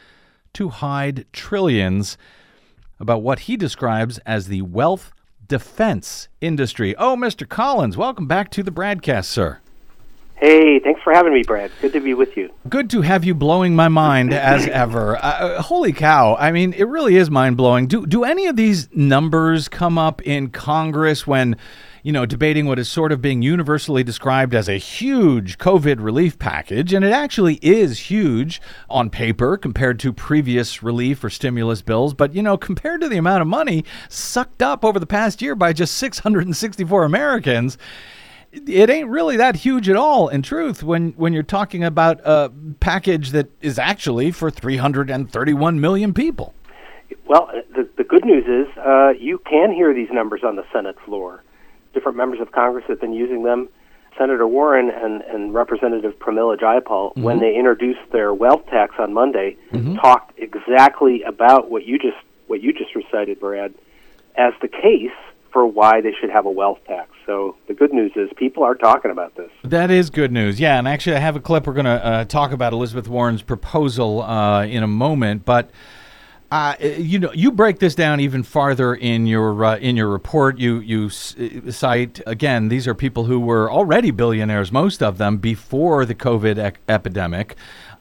[0.55, 2.18] to Hide Trillions
[3.05, 5.12] about what he describes as the wealth
[5.47, 6.97] defense industry.
[6.97, 7.47] Oh, Mr.
[7.47, 9.59] Collins, welcome back to the BradCast, sir.
[10.37, 11.71] Hey, thanks for having me, Brad.
[11.83, 12.51] Good to be with you.
[12.69, 15.17] Good to have you blowing my mind as ever.
[15.23, 16.35] Uh, holy cow!
[16.37, 17.87] I mean, it really is mind blowing.
[17.87, 21.57] Do do any of these numbers come up in Congress when?
[22.05, 26.38] You know, debating what is sort of being universally described as a huge COVID relief
[26.38, 32.12] package, and it actually is huge on paper compared to previous relief or stimulus bills.
[32.12, 35.55] But, you know, compared to the amount of money sucked up over the past year
[35.55, 37.79] by just 664 Americans,
[38.53, 42.53] it ain't really that huge at all in truth when when you're talking about a
[42.81, 46.53] package that is actually for 331 million people
[47.27, 50.97] Well, the, the good news is uh, you can hear these numbers on the Senate
[51.05, 51.43] floor.
[51.94, 53.68] Different members of Congress have been using them.
[54.18, 59.57] Senator Warren and, and Representative Pramila Jayapal, when they introduced their wealth tax on Monday,
[59.96, 63.74] talked exactly about what you just what you just recited, Brad,
[64.37, 65.11] as the case
[65.52, 67.11] for why they should have a wealth tax.
[67.26, 69.50] So the good news is people are talking about this.
[69.62, 72.24] that is good news yeah and actually i have a clip we're going to uh,
[72.26, 75.70] talk about elizabeth warren's proposal uh, in a moment but
[76.55, 80.57] uh, you know, you break this down even farther in your uh, in your report.
[80.57, 81.35] You you s-
[81.71, 86.57] cite again; these are people who were already billionaires, most of them before the COVID
[86.59, 87.57] ec- epidemic,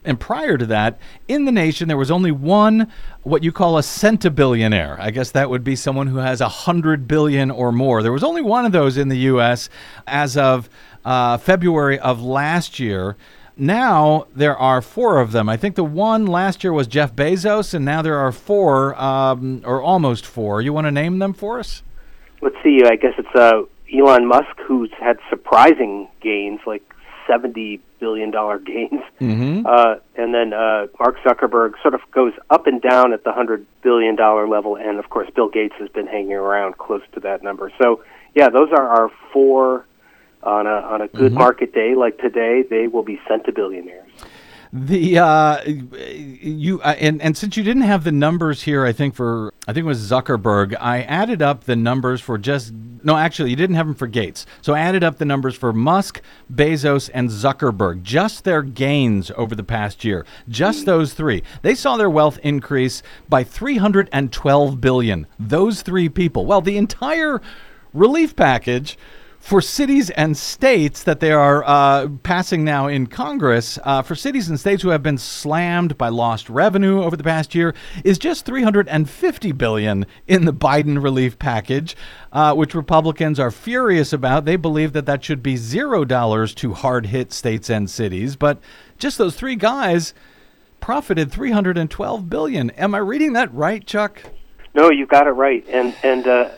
[0.05, 2.91] and prior to that, in the nation there was only one
[3.23, 4.99] what you call a centibillionaire.
[4.99, 8.03] I guess that would be someone who has a hundred billion or more.
[8.03, 9.67] There was only one of those in the U.S.
[10.05, 10.69] as of
[11.03, 13.17] uh, February of last year.
[13.55, 15.47] Now there are four of them.
[15.47, 19.61] I think the one last year was Jeff Bezos, and now there are four, um,
[19.65, 20.61] or almost four.
[20.61, 21.83] You want to name them for us?
[22.41, 23.61] let's see, I guess it's uh,
[23.97, 26.83] Elon Musk who's had surprising gains, like
[27.25, 29.65] seventy billion dollar gains, Mm-hmm.
[29.65, 33.65] uh, and then uh, Mark Zuckerberg sort of goes up and down at the hundred
[33.81, 37.43] billion dollar level, and of course Bill Gates has been hanging around close to that
[37.43, 37.71] number.
[37.81, 38.03] So
[38.35, 39.85] yeah, those are our four
[40.45, 42.63] on a on a good market day like today.
[42.69, 44.03] They will be centibillionaires.
[44.75, 49.13] The uh, you uh, and and since you didn't have the numbers here, I think
[49.13, 53.51] for I think it was Zuckerberg, I added up the numbers for just no, actually
[53.51, 54.47] you didn't have them for Gates.
[54.63, 59.53] So I added up the numbers for Musk, Bezos, and Zuckerberg, just their gains over
[59.53, 61.43] the past year, just those three.
[61.61, 65.27] They saw their wealth increase by 312 billion.
[65.37, 66.47] Those three people.
[66.47, 67.43] Well, the entire
[67.93, 68.97] relief package
[69.43, 74.47] for cities and states that they are uh, passing now in Congress, uh, for cities
[74.47, 77.75] and states who have been slammed by lost revenue over the past year,
[78.05, 81.93] is just 350 billion in the Biden relief package,
[82.31, 84.45] uh, which Republicans are furious about.
[84.45, 88.59] They believe that that should be zero dollars to hard-hit states and cities, but
[88.97, 90.13] just those three guys
[90.79, 92.69] profited 312 billion.
[92.71, 94.23] Am I reading that right, Chuck?
[94.73, 95.65] No, you got it right.
[95.67, 96.49] And and uh,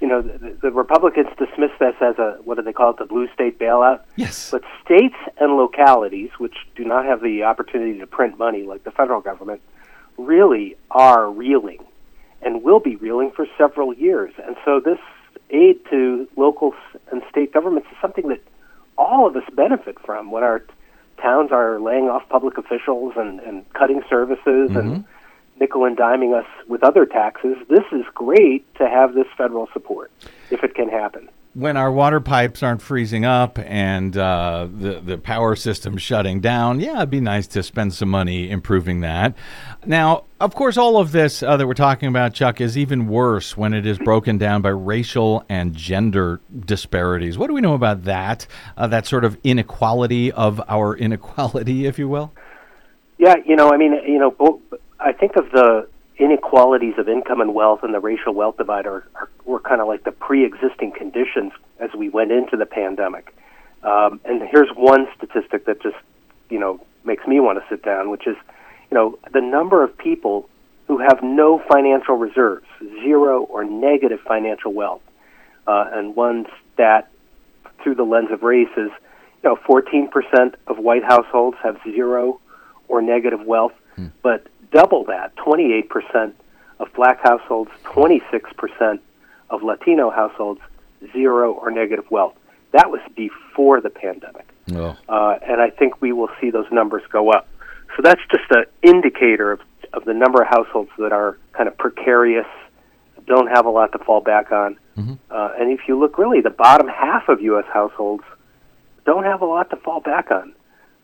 [0.00, 3.06] you know the, the Republicans dismiss this as a what do they call it, the
[3.06, 4.00] blue state bailout.
[4.16, 4.50] Yes.
[4.50, 8.90] But states and localities, which do not have the opportunity to print money like the
[8.90, 9.60] federal government,
[10.18, 11.84] really are reeling
[12.42, 14.32] and will be reeling for several years.
[14.44, 14.98] And so this
[15.50, 16.74] aid to local
[17.10, 18.42] and state governments is something that
[18.98, 20.64] all of us benefit from when our
[21.20, 25.00] towns are laying off public officials and, and cutting services and mm-hmm.
[25.60, 27.56] Nickel and diming us with other taxes.
[27.68, 30.10] This is great to have this federal support
[30.50, 31.28] if it can happen.
[31.56, 36.80] when our water pipes aren't freezing up and uh, the the power system shutting down,
[36.80, 39.34] yeah, it'd be nice to spend some money improving that.
[39.86, 43.56] Now, of course, all of this uh, that we're talking about, Chuck, is even worse
[43.56, 47.38] when it is broken down by racial and gender disparities.
[47.38, 48.46] What do we know about that?
[48.76, 52.34] Uh, that sort of inequality of our inequality, if you will.
[53.16, 54.60] Yeah, you know, I mean, you know,
[54.98, 55.88] I think of the
[56.18, 59.86] inequalities of income and wealth and the racial wealth divide are, are were kind of
[59.86, 63.34] like the pre-existing conditions as we went into the pandemic.
[63.82, 65.96] Um, and here's one statistic that just,
[66.48, 68.36] you know, makes me want to sit down, which is,
[68.90, 70.48] you know, the number of people
[70.88, 72.66] who have no financial reserves,
[73.02, 75.02] zero or negative financial wealth.
[75.66, 77.10] Uh, and one stat
[77.82, 78.90] through the lens of race is,
[79.42, 82.40] you know, 14% of white households have zero
[82.88, 83.72] or negative wealth,
[84.22, 86.32] but double that, 28%
[86.78, 88.98] of black households, 26%
[89.50, 90.60] of Latino households,
[91.12, 92.34] zero or negative wealth.
[92.72, 94.46] That was before the pandemic.
[94.72, 94.96] Oh.
[95.08, 97.48] Uh, and I think we will see those numbers go up.
[97.96, 99.60] So that's just an indicator of,
[99.92, 102.46] of the number of households that are kind of precarious,
[103.26, 104.76] don't have a lot to fall back on.
[105.30, 107.64] Uh, and if you look really, the bottom half of U.S.
[107.72, 108.24] households
[109.04, 110.54] don't have a lot to fall back on.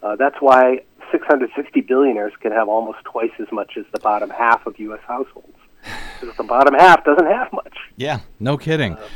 [0.03, 0.81] Uh, that's why
[1.11, 5.01] 660 billionaires can have almost twice as much as the bottom half of U.S.
[5.07, 5.49] households.
[6.21, 7.77] Because the bottom half doesn't have much.
[7.97, 8.93] Yeah, no kidding.
[8.93, 9.09] Uh,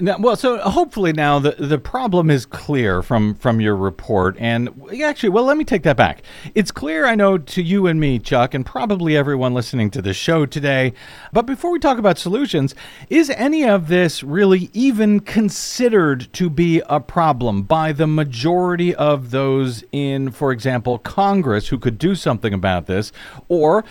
[0.00, 4.70] now, well, so hopefully now the, the problem is clear from from your report, and
[5.02, 6.22] actually, well, let me take that back.
[6.54, 10.14] It's clear, I know, to you and me, Chuck, and probably everyone listening to the
[10.14, 10.94] show today.
[11.32, 12.74] But before we talk about solutions,
[13.10, 19.30] is any of this really even considered to be a problem by the majority of
[19.30, 23.12] those in, for example, Congress who could do something about this,
[23.48, 23.84] or?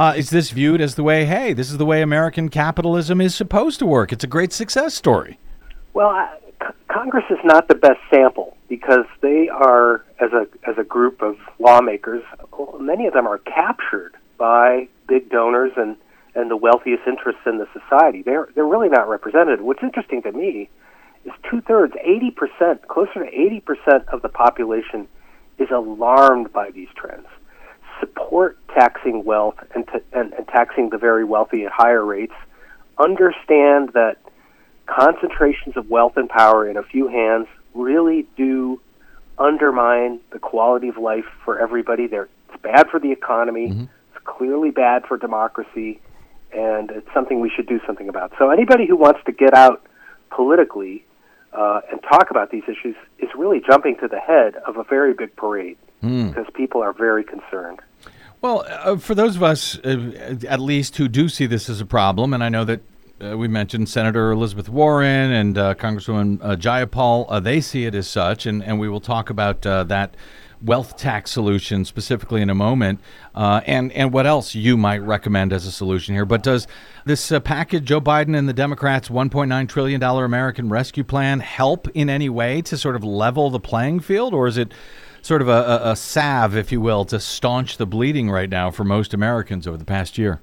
[0.00, 3.34] Uh, is this viewed as the way, hey, this is the way American capitalism is
[3.34, 4.14] supposed to work?
[4.14, 5.38] It's a great success story.
[5.92, 10.78] Well, I, C- Congress is not the best sample because they are, as a as
[10.78, 12.24] a group of lawmakers,
[12.80, 15.96] many of them are captured by big donors and
[16.34, 18.22] and the wealthiest interests in the society.
[18.22, 19.60] They're they're really not represented.
[19.60, 20.70] What's interesting to me
[21.26, 25.08] is two thirds, eighty percent, closer to eighty percent of the population
[25.58, 27.26] is alarmed by these trends.
[28.00, 32.34] Support taxing wealth and, t- and, and taxing the very wealthy at higher rates.
[32.98, 34.16] Understand that
[34.86, 38.80] concentrations of wealth and power in a few hands really do
[39.38, 42.06] undermine the quality of life for everybody.
[42.06, 43.68] They're, it's bad for the economy.
[44.14, 46.00] It's clearly bad for democracy,
[46.52, 48.32] and it's something we should do something about.
[48.38, 49.86] So anybody who wants to get out
[50.30, 51.04] politically
[51.52, 55.14] uh, and talk about these issues is really jumping to the head of a very
[55.14, 55.76] big parade
[56.28, 57.80] because people are very concerned.
[58.42, 61.86] Well, uh, for those of us, uh, at least, who do see this as a
[61.86, 62.80] problem, and I know that
[63.22, 67.94] uh, we mentioned Senator Elizabeth Warren and uh, Congresswoman uh, Jayapal, uh, they see it
[67.94, 70.16] as such, and, and we will talk about that
[70.62, 73.00] wealth tax solution specifically in a moment,
[73.34, 76.24] and and what else you might recommend as a solution here.
[76.24, 76.66] But does
[77.04, 82.08] this package, Joe Biden and the Democrats' 1.9 trillion dollar American Rescue Plan, help in
[82.08, 84.72] any way to sort of level the playing field, or is it?
[85.22, 88.70] Sort of a, a, a salve, if you will, to staunch the bleeding right now
[88.70, 90.40] for most Americans over the past year.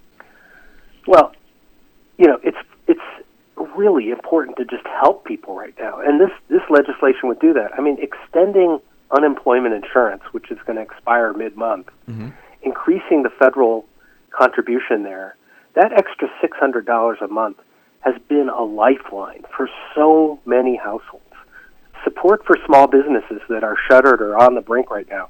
[1.07, 1.33] Well,
[2.17, 2.57] you know, it's
[2.87, 3.01] it's
[3.75, 7.71] really important to just help people right now, and this this legislation would do that.
[7.77, 8.79] I mean, extending
[9.11, 12.29] unemployment insurance, which is going to expire mid month, mm-hmm.
[12.61, 13.85] increasing the federal
[14.31, 15.35] contribution there,
[15.75, 17.57] that extra six hundred dollars a month
[18.01, 21.23] has been a lifeline for so many households.
[22.07, 25.27] Support for small businesses that are shuttered or on the brink right now.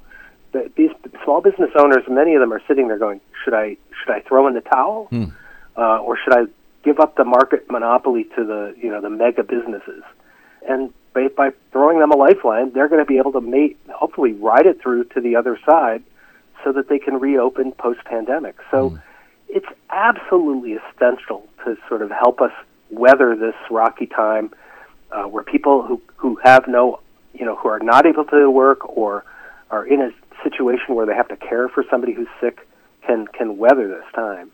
[0.52, 0.90] The, these
[1.24, 4.46] small business owners, many of them are sitting there going, "Should I should I throw
[4.46, 5.08] in the towel?"
[5.76, 6.44] uh, or should I
[6.84, 10.04] give up the market monopoly to the you know the mega businesses?
[10.68, 14.66] And by, by throwing them a lifeline, they're going to be able to hopefully ride
[14.66, 16.02] it through to the other side,
[16.62, 18.56] so that they can reopen post pandemic.
[18.70, 18.98] So
[19.48, 22.52] it's absolutely essential to sort of help us
[22.90, 24.52] weather this rocky time,
[25.12, 27.00] uh, where people who who have no
[27.34, 29.24] you know who are not able to work or
[29.70, 30.10] are in a
[30.42, 32.66] situation where they have to care for somebody who's sick
[33.06, 34.50] can can weather this time.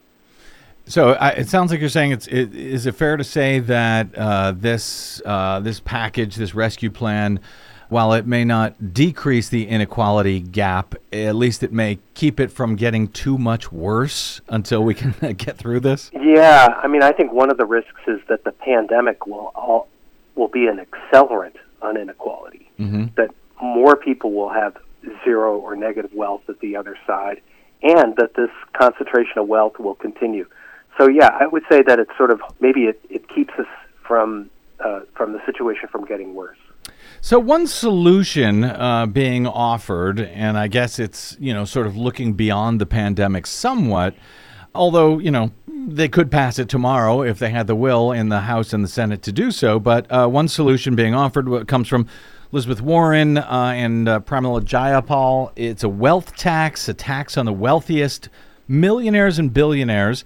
[0.87, 2.27] So I, it sounds like you're saying it's.
[2.27, 7.41] It, is it fair to say that uh, this uh, this package, this rescue plan,
[7.89, 12.77] while it may not decrease the inequality gap, at least it may keep it from
[12.77, 16.11] getting too much worse until we can get through this?
[16.13, 19.89] Yeah, I mean, I think one of the risks is that the pandemic will all,
[20.35, 22.71] will be an accelerant on inequality.
[22.79, 23.07] Mm-hmm.
[23.17, 23.31] That
[23.63, 24.77] more people will have
[25.25, 27.41] zero or negative wealth at the other side,
[27.83, 30.47] and that this concentration of wealth will continue.
[30.99, 33.67] So yeah, I would say that it's sort of maybe it, it keeps us
[34.07, 36.59] from uh, from the situation from getting worse.
[37.21, 42.35] So one solution uh, being offered, and I guess it's you know sort of looking
[42.35, 44.15] beyond the pandemic somewhat,
[44.75, 48.41] although you know they could pass it tomorrow if they had the will in the
[48.41, 49.79] House and the Senate to do so.
[49.79, 52.07] But uh, one solution being offered comes from
[52.53, 55.53] Elizabeth Warren uh, and uh, Pramila Jayapal.
[55.57, 58.29] It's a wealth tax, a tax on the wealthiest
[58.69, 60.25] millionaires and billionaires.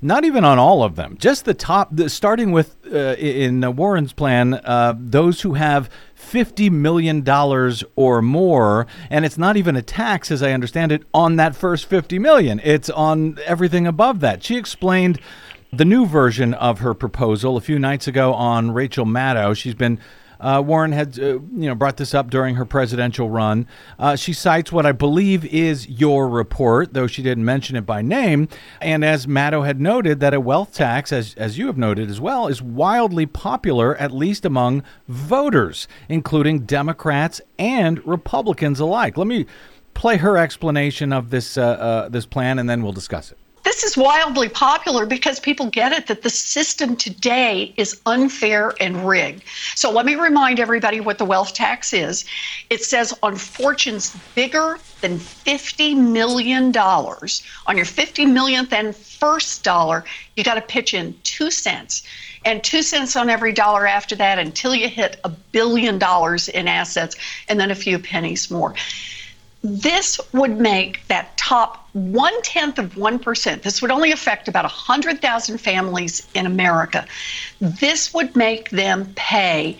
[0.00, 4.12] Not even on all of them, just the top, the, starting with uh, in Warren's
[4.12, 5.90] plan, uh, those who have
[6.30, 7.26] $50 million
[7.96, 8.86] or more.
[9.10, 12.60] And it's not even a tax, as I understand it, on that first 50 million.
[12.62, 14.42] It's on everything above that.
[14.42, 15.20] She explained
[15.72, 19.56] the new version of her proposal a few nights ago on Rachel Maddow.
[19.56, 20.00] She's been
[20.40, 23.66] uh, Warren had, uh, you know, brought this up during her presidential run.
[23.98, 28.02] Uh, she cites what I believe is your report, though she didn't mention it by
[28.02, 28.48] name.
[28.80, 32.20] And as Maddow had noted, that a wealth tax, as as you have noted as
[32.20, 39.16] well, is wildly popular, at least among voters, including Democrats and Republicans alike.
[39.16, 39.46] Let me
[39.94, 43.38] play her explanation of this uh, uh, this plan, and then we'll discuss it.
[43.68, 49.06] This is wildly popular because people get it that the system today is unfair and
[49.06, 49.42] rigged.
[49.74, 52.24] So let me remind everybody what the wealth tax is.
[52.70, 60.02] It says on fortunes bigger than $50 million, on your 50 millionth and first dollar,
[60.34, 62.04] you got to pitch in two cents.
[62.46, 66.68] And two cents on every dollar after that until you hit a billion dollars in
[66.68, 67.16] assets,
[67.50, 68.74] and then a few pennies more
[69.62, 75.58] this would make that top one tenth of 1%, this would only affect about 100,000
[75.58, 77.06] families in America.
[77.60, 79.78] This would make them pay,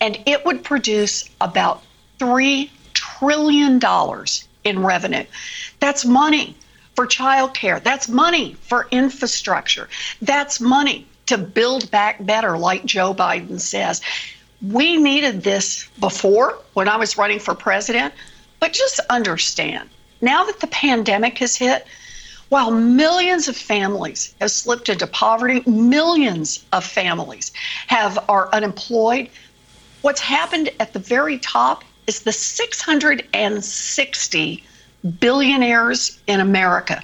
[0.00, 1.82] and it would produce about
[2.18, 3.80] $3 trillion
[4.64, 5.24] in revenue.
[5.80, 6.56] That's money
[6.96, 9.88] for childcare, that's money for infrastructure,
[10.22, 14.00] that's money to build back better, like Joe Biden says.
[14.62, 18.14] We needed this before when I was running for president.
[18.60, 19.88] But just understand
[20.20, 21.86] now that the pandemic has hit,
[22.48, 27.52] while millions of families have slipped into poverty, millions of families
[27.86, 29.28] have are unemployed.
[30.02, 34.64] What's happened at the very top is the 660
[35.20, 37.02] billionaires in America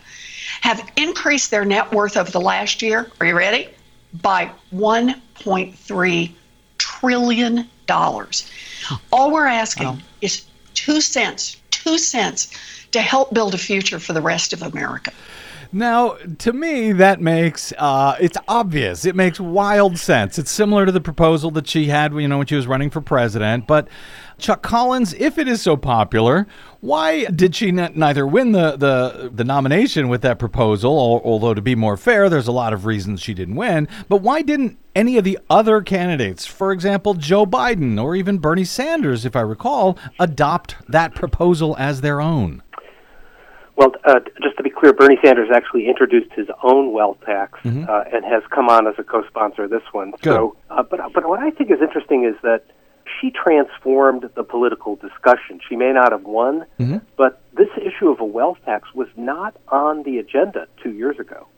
[0.62, 3.10] have increased their net worth over the last year.
[3.20, 3.68] Are you ready?
[4.22, 6.32] By 1.3
[6.78, 8.50] trillion dollars.
[9.12, 9.98] All we're asking Wow.
[10.22, 10.42] is
[10.74, 12.48] two cents, two cents
[12.92, 15.12] to help build a future for the rest of America.
[15.74, 19.04] Now, to me, that makes uh, it's obvious.
[19.04, 20.38] It makes wild sense.
[20.38, 23.00] It's similar to the proposal that she had, you know, when she was running for
[23.00, 23.66] president.
[23.66, 23.88] But
[24.38, 26.46] Chuck Collins, if it is so popular,
[26.80, 30.92] why did she neither win the, the the nomination with that proposal?
[31.24, 33.88] Although to be more fair, there's a lot of reasons she didn't win.
[34.08, 38.64] But why didn't any of the other candidates, for example, Joe Biden or even Bernie
[38.64, 42.62] Sanders, if I recall, adopt that proposal as their own?
[43.76, 47.58] Well, uh, just to be clear, Bernie Sanders actually introduced his own wealth tax
[47.88, 50.12] uh, and has come on as a co-sponsor of this one.
[50.12, 50.22] Good.
[50.24, 52.64] So, uh, but but what I think is interesting is that
[53.20, 55.60] she transformed the political discussion.
[55.68, 56.66] She may not have won,
[57.16, 61.48] but this issue of a wealth tax was not on the agenda two years ago.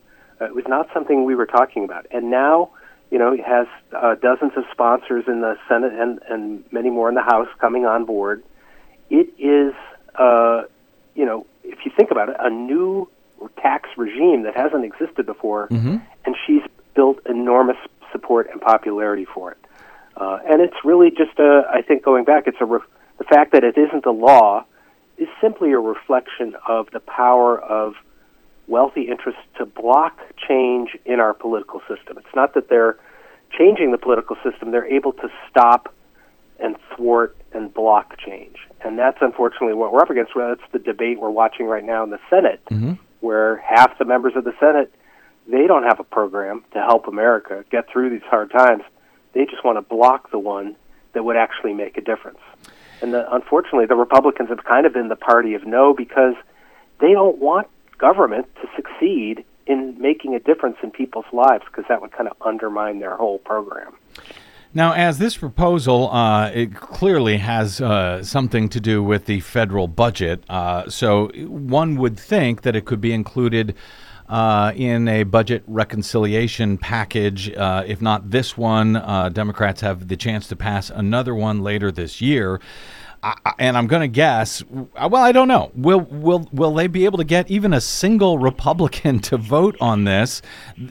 [0.41, 2.71] Uh, it was not something we were talking about, and now.
[3.09, 7.09] You know, it has uh, dozens of sponsors in the Senate and, and many more
[7.09, 8.43] in the House coming on board.
[9.11, 9.75] It is,
[10.17, 10.63] uh,
[11.15, 13.09] you know, if you think about it, a new
[13.61, 15.69] tax regime that hasn't existed before,
[16.25, 16.63] and she's
[16.95, 17.77] built enormous
[18.13, 19.59] support and popularity for it.
[20.17, 22.81] Uh, and it's really just a, I think going back, it's a re-
[23.19, 24.65] the fact that it isn't a law
[25.19, 27.95] is simply a reflection of the power of
[28.67, 32.19] wealthy interests to block change in our political system.
[32.19, 32.99] It's not that they're
[33.57, 35.95] changing the political system, they're able to stop
[36.59, 38.57] and thwart and block change.
[38.83, 40.37] And that's unfortunately what we're up against.
[40.37, 42.95] Well, that's the debate we're watching right now in the Senate, mm-hmm.
[43.21, 44.93] where half the members of the Senate
[45.49, 48.83] they don't have a program to help America get through these hard times.
[49.33, 50.77] They just want to block the one
[51.13, 52.41] that would actually make a difference.
[53.01, 56.35] And the, unfortunately, the Republicans have kind of been the party of no because
[57.01, 62.01] they don't want government to succeed in making a difference in people's lives because that
[62.01, 63.95] would kind of undermine their whole program.
[64.77, 69.89] Now, as this proposal, uh, it clearly has uh, something to do with the federal
[69.89, 70.45] budget.
[70.51, 73.75] Uh, so one would think that it could be included
[74.29, 77.51] uh, in a budget reconciliation package.
[77.57, 81.91] Uh, if not this one, uh, Democrats have the chance to pass another one later
[81.91, 82.61] this year.
[83.27, 84.63] I, and I'm going to guess.
[84.71, 85.73] Well, I don't know.
[85.75, 90.05] Will will will they be able to get even a single Republican to vote on
[90.05, 90.43] this?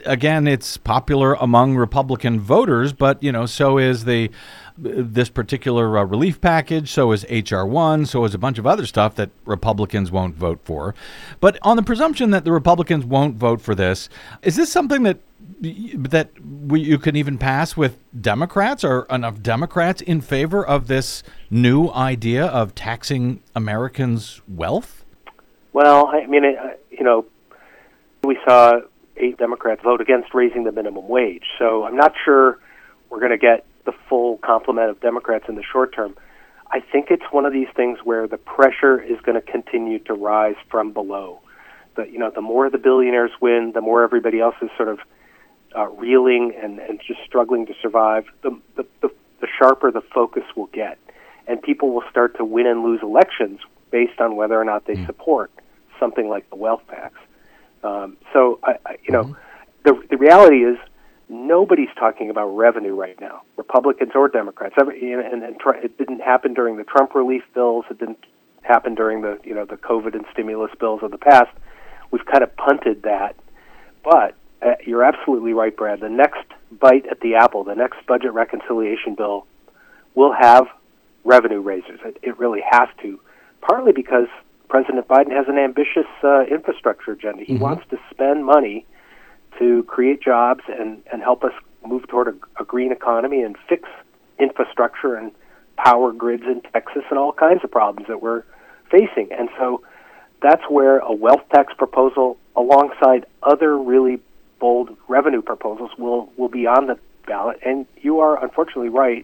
[0.05, 4.29] Again, it's popular among Republican voters, but you know, so is the
[4.77, 6.91] this particular uh, relief package.
[6.91, 8.05] So is HR one.
[8.05, 10.93] So is a bunch of other stuff that Republicans won't vote for.
[11.39, 14.09] But on the presumption that the Republicans won't vote for this,
[14.41, 15.19] is this something that
[15.61, 18.83] that we, you can even pass with Democrats?
[18.83, 25.05] Are enough Democrats in favor of this new idea of taxing Americans' wealth?
[25.73, 26.43] Well, I mean,
[26.89, 27.25] you know,
[28.23, 28.79] we saw
[29.17, 31.43] eight Democrats vote against raising the minimum wage.
[31.57, 32.59] So I'm not sure
[33.09, 36.15] we're going to get the full complement of Democrats in the short term.
[36.71, 40.13] I think it's one of these things where the pressure is going to continue to
[40.13, 41.39] rise from below.
[41.95, 44.99] The you know, the more the billionaires win, the more everybody else is sort of
[45.75, 48.25] uh, reeling and, and just struggling to survive.
[48.41, 49.09] The, the the
[49.41, 50.97] the sharper the focus will get,
[51.47, 53.59] and people will start to win and lose elections
[53.91, 55.51] based on whether or not they support
[55.99, 57.15] something like the wealth tax.
[57.83, 59.35] Um, so, I, I, you know,
[59.83, 60.77] the the reality is
[61.29, 64.75] nobody's talking about revenue right now, Republicans or Democrats.
[64.79, 67.85] Every, and, and, and tr- it didn't happen during the Trump relief bills.
[67.89, 68.23] It didn't
[68.61, 71.51] happen during the you know the COVID and stimulus bills of the past.
[72.11, 73.35] We've kind of punted that,
[74.03, 75.99] but uh, you're absolutely right, Brad.
[75.99, 79.45] The next bite at the apple, the next budget reconciliation bill,
[80.13, 80.67] will have
[81.23, 81.99] revenue raisers.
[82.05, 83.19] It, it really has to,
[83.61, 84.27] partly because
[84.69, 87.43] President Biden has an ambitious uh, infrastructure agenda.
[87.43, 88.85] He wants to spend money
[89.59, 91.53] to create jobs and, and help us
[91.85, 93.87] move toward a, a green economy and fix
[94.39, 95.31] infrastructure and
[95.77, 98.43] power grids in Texas and all kinds of problems that we're
[98.89, 99.31] facing.
[99.31, 99.83] And so
[100.41, 104.19] that's where a wealth tax proposal, alongside other really
[104.65, 106.97] bold revenue proposals, will, will be on the
[107.27, 107.59] ballot.
[107.63, 109.23] And you are unfortunately right.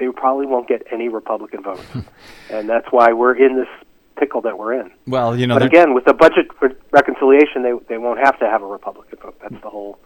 [0.00, 1.86] They probably won't get any Republican votes.
[2.50, 3.68] and that's why we're in this
[4.16, 4.90] pickle that we're in.
[5.06, 8.46] Well, you know, But again, with the budget re- reconciliation, they they won't have to
[8.46, 9.36] have a Republican vote.
[9.40, 9.96] That's the whole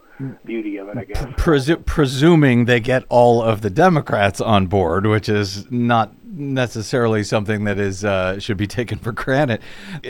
[0.45, 1.23] beauty of it, I guess.
[1.35, 7.63] presu- presuming they get all of the Democrats on board, which is not necessarily something
[7.65, 9.61] that is uh, should be taken for granted.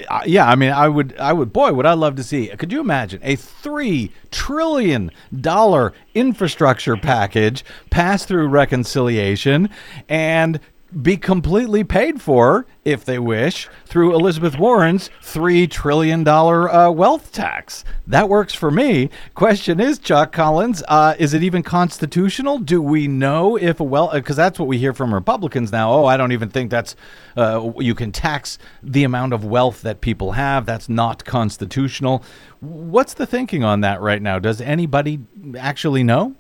[0.10, 2.48] Uh, yeah, I mean, I would, I would, boy, would I love to see.
[2.48, 9.70] Could you imagine a three trillion dollar infrastructure package pass through reconciliation
[10.10, 10.60] and
[11.02, 17.84] be completely paid for, if they wish, through Elizabeth Warren's $3 trillion uh, wealth tax.
[18.06, 19.10] That works for me.
[19.34, 22.60] Question is, Chuck Collins, uh, is it even constitutional?
[22.60, 25.92] Do we know if a well, because that's what we hear from Republicans now.
[25.92, 26.96] Oh, I don't even think that's,
[27.36, 30.66] uh, you can tax the amount of wealth that people have.
[30.66, 32.24] That's not constitutional.
[32.60, 34.40] What's the thinking on that right now?
[34.40, 35.20] Does anybody
[35.58, 36.36] actually know?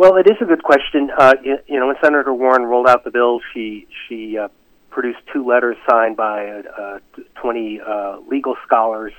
[0.00, 1.10] Well, it is a good question.
[1.14, 4.48] Uh, you, you know, when Senator Warren rolled out the bill, she she uh,
[4.88, 6.98] produced two letters signed by uh, uh,
[7.34, 9.12] 20 uh, legal scholars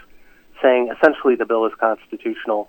[0.59, 2.67] saying essentially the bill is constitutional.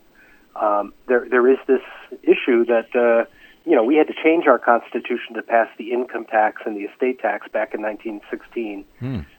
[0.54, 1.80] Um, there there is this
[2.22, 3.24] issue that uh,
[3.64, 6.82] you know we had to change our constitution to pass the income tax and the
[6.82, 8.84] estate tax back in 1916.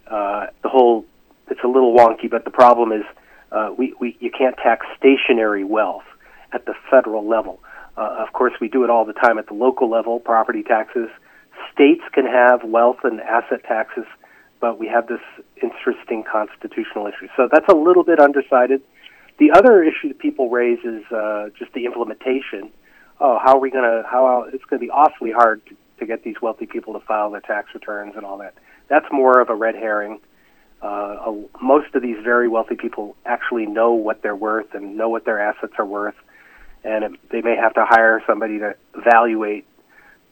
[0.07, 1.05] Uh, the whole
[1.47, 3.03] it's a little wonky, but the problem is
[3.51, 6.05] uh, we, we you can't tax stationary wealth
[6.51, 7.59] at the federal level.
[7.97, 11.09] Uh, of course, we do it all the time at the local level, property taxes.
[11.73, 14.05] States can have wealth and asset taxes,
[14.59, 15.21] but we have this
[15.61, 17.27] interesting constitutional issue.
[17.35, 18.81] So that's a little bit undecided.
[19.39, 22.71] The other issue that people raise is uh, just the implementation.
[23.19, 24.07] Oh, how are we going to?
[24.07, 27.31] How it's going to be awfully hard to, to get these wealthy people to file
[27.31, 28.53] their tax returns and all that.
[28.89, 30.19] That's more of a red herring.
[30.81, 31.31] Uh,
[31.61, 35.39] most of these very wealthy people actually know what they're worth and know what their
[35.39, 36.15] assets are worth,
[36.83, 39.65] and it, they may have to hire somebody to evaluate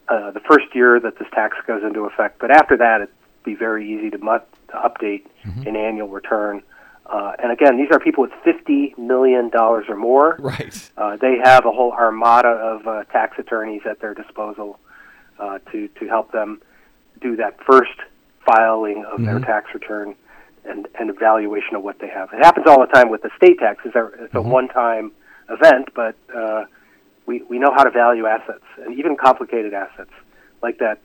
[0.07, 2.39] uh, the first year that this tax goes into effect.
[2.39, 4.39] But after that, it'd be very easy to, mu-
[4.69, 5.25] to update
[5.67, 6.61] an annual return.
[7.05, 10.37] Uh, and again, these are people with fifty million dollars or more.
[10.39, 10.91] Right.
[10.97, 14.79] Uh, they have a whole armada of uh, tax attorneys at their disposal
[15.39, 16.61] uh, to to help them
[17.19, 17.97] do that first
[18.45, 20.15] filing of their tax return
[20.65, 22.29] and, and evaluation of what they have.
[22.33, 23.91] It happens all the time with the state taxes.
[23.95, 25.11] It's a one-time
[25.51, 26.65] event, but uh,
[27.25, 30.11] we we know how to value assets and even complicated assets
[30.61, 30.99] like that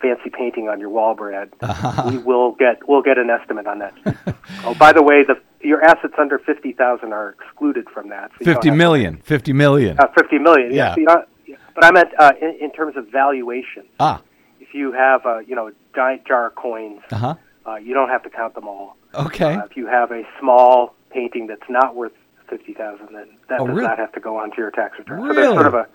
[0.00, 1.50] fancy painting on your wall, Brad.
[2.10, 3.94] We will get we'll get an estimate on that.
[4.64, 8.30] oh, by the way, the your assets under fifty thousand are excluded from that.
[8.32, 9.16] so 50 have to- million.
[9.18, 9.98] 50 million.
[9.98, 10.72] uh, 50 million.
[10.72, 10.94] Yeah.
[10.94, 13.84] so you but I meant uh, in, in terms of valuation.
[13.98, 14.20] Ah,
[14.60, 17.34] If you have a you know giant jar of coins, uh huh.
[17.66, 18.96] uh, you don't have to count them all.
[19.14, 19.54] Okay.
[19.54, 22.12] Uh, if you have a small painting that's not worth
[22.52, 23.88] fifty thousand, then that Oh, does really?
[23.88, 25.20] not have to go onto your tax return.
[25.26, 25.86] So there's sort of a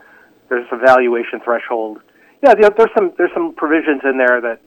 [0.49, 1.99] there's a valuation threshold.
[2.43, 4.60] Yeah, there, there's some there's some provisions in there that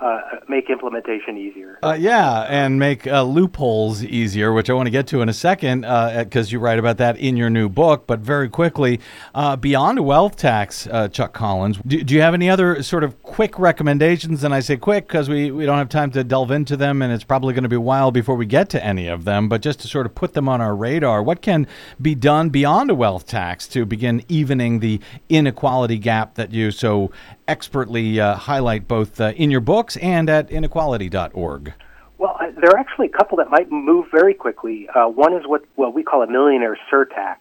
[0.00, 1.78] uh, make implementation easier.
[1.82, 5.34] Uh, yeah, and make uh, loopholes easier, which I want to get to in a
[5.34, 8.06] second, because you write about that in your new book.
[8.06, 9.00] But very quickly,
[9.34, 13.22] uh, beyond wealth tax, uh, Chuck Collins, do, do you have any other sort of
[13.22, 14.42] quick recommendations?
[14.42, 17.12] And I say quick because we, we don't have time to delve into them, and
[17.12, 19.48] it's probably going to be a while before we get to any of them.
[19.48, 21.66] But just to sort of put them on our radar, what can
[22.00, 27.10] be done beyond a wealth tax to begin evening the inequality gap that you so
[27.50, 29.60] expertly uh, highlight both uh, in your
[29.96, 31.74] and at inequality.org?
[32.18, 34.88] Well, there are actually a couple that might move very quickly.
[34.94, 37.38] Uh, one is what what we call a millionaire surtax,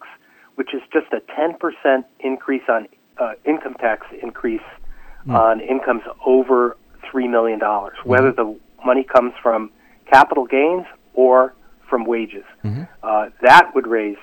[0.56, 2.88] which is just a 10% increase on
[3.18, 4.62] uh, income tax increase
[5.28, 6.78] on incomes over
[7.12, 9.70] three million dollars, whether the money comes from
[10.12, 11.54] capital gains or
[11.90, 12.46] from wages.
[13.04, 14.18] Uh, that would raise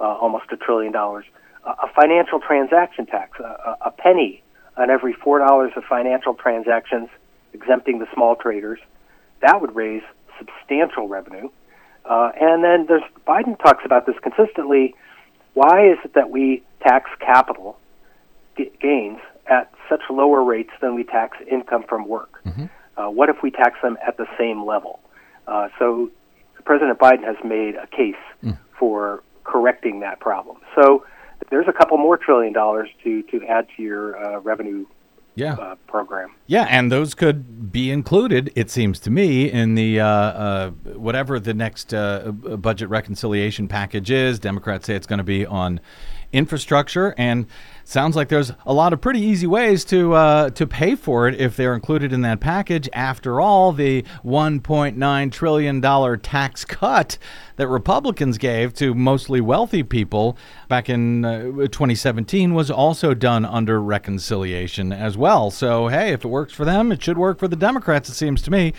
[0.00, 1.24] uh, almost a trillion dollars.
[1.64, 4.42] Uh, a financial transaction tax, a penny
[4.76, 7.08] on every four dollars of financial transactions,
[7.60, 8.78] exempting the small traders,
[9.42, 10.02] that would raise
[10.38, 11.48] substantial revenue.
[12.04, 14.94] Uh, and then there's Biden talks about this consistently.
[15.54, 17.78] Why is it that we tax capital
[18.56, 22.40] g- gains at such lower rates than we tax income from work?
[22.96, 25.00] Uh, what if we tax them at the same level?
[25.46, 26.10] Uh, so
[26.64, 28.14] President Biden has made a case
[28.78, 30.58] for correcting that problem.
[30.74, 31.04] So
[31.50, 34.86] there's a couple more trillion dollars to, to add to your uh, revenue
[35.36, 35.54] Yeah.
[35.54, 36.32] uh, program.
[36.46, 41.38] Yeah, and those could be included, it seems to me, in the uh, uh, whatever
[41.38, 44.38] the next uh, budget reconciliation package is.
[44.38, 45.78] Democrats say it's going to be on
[46.32, 47.46] infrastructure, and
[47.84, 51.40] sounds like there's a lot of pretty easy ways to uh, to pay for it
[51.40, 52.88] if they're included in that package.
[52.92, 57.18] After all, the 1.9 trillion dollar tax cut
[57.56, 60.36] that Republicans gave to mostly wealthy people
[60.68, 65.50] back in uh, 2017 was also done under reconciliation as well.
[65.50, 68.42] So, hey, if it works for them, it should work for the Democrats, it seems
[68.42, 68.74] to me.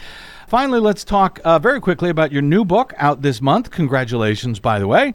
[0.48, 3.70] Finally, let's talk uh, very quickly about your new book out this month.
[3.70, 5.14] Congratulations, by the way.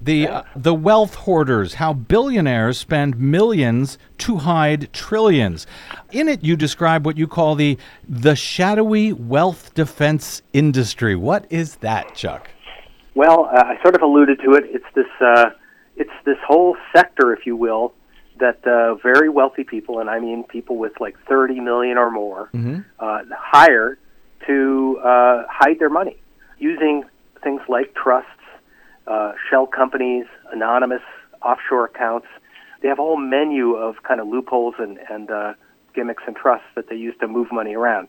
[0.00, 5.66] The, uh, the Wealth Hoarders How Billionaires Spend Millions to Hide Trillions.
[6.12, 7.78] In it, you describe what you call the,
[8.08, 11.16] the shadowy wealth defense industry.
[11.16, 12.48] What is that, Chuck?
[13.14, 14.64] Well, uh, I sort of alluded to it.
[14.68, 15.50] It's this uh,
[15.96, 17.92] it's this whole sector, if you will,
[18.38, 22.48] that uh, very wealthy people, and I mean people with like 30 million or more,
[23.00, 23.98] uh, hire
[24.46, 26.16] to uh, hide their money
[26.58, 27.04] using
[27.42, 28.30] things like trusts,
[29.08, 31.02] uh, shell companies, anonymous
[31.42, 32.26] offshore accounts.
[32.82, 35.54] They have a whole menu of kind of loopholes and, and uh,
[35.94, 38.08] gimmicks and trusts that they use to move money around.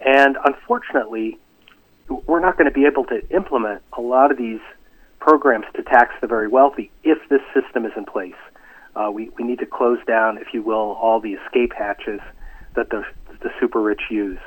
[0.00, 1.38] And unfortunately,
[2.26, 4.60] we're not going to be able to implement a lot of these
[5.20, 8.34] programs to tax the very wealthy if this system is in place.
[8.96, 12.20] Uh, we, we need to close down, if you will, all the escape hatches
[12.74, 13.04] that the,
[13.42, 14.38] the super rich use.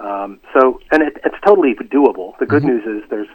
[0.00, 2.36] Um, so, and it, it's totally doable.
[2.38, 3.28] The good news is there's,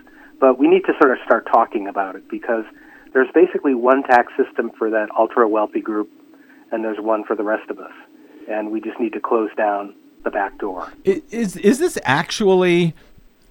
[0.44, 2.66] but we need to sort of start talking about it because
[3.14, 6.12] there's basically one tax system for that ultra wealthy group,
[6.70, 7.94] and there's one for the rest of us,
[8.50, 10.92] and we just need to close down the back door.
[11.06, 12.94] Is is this actually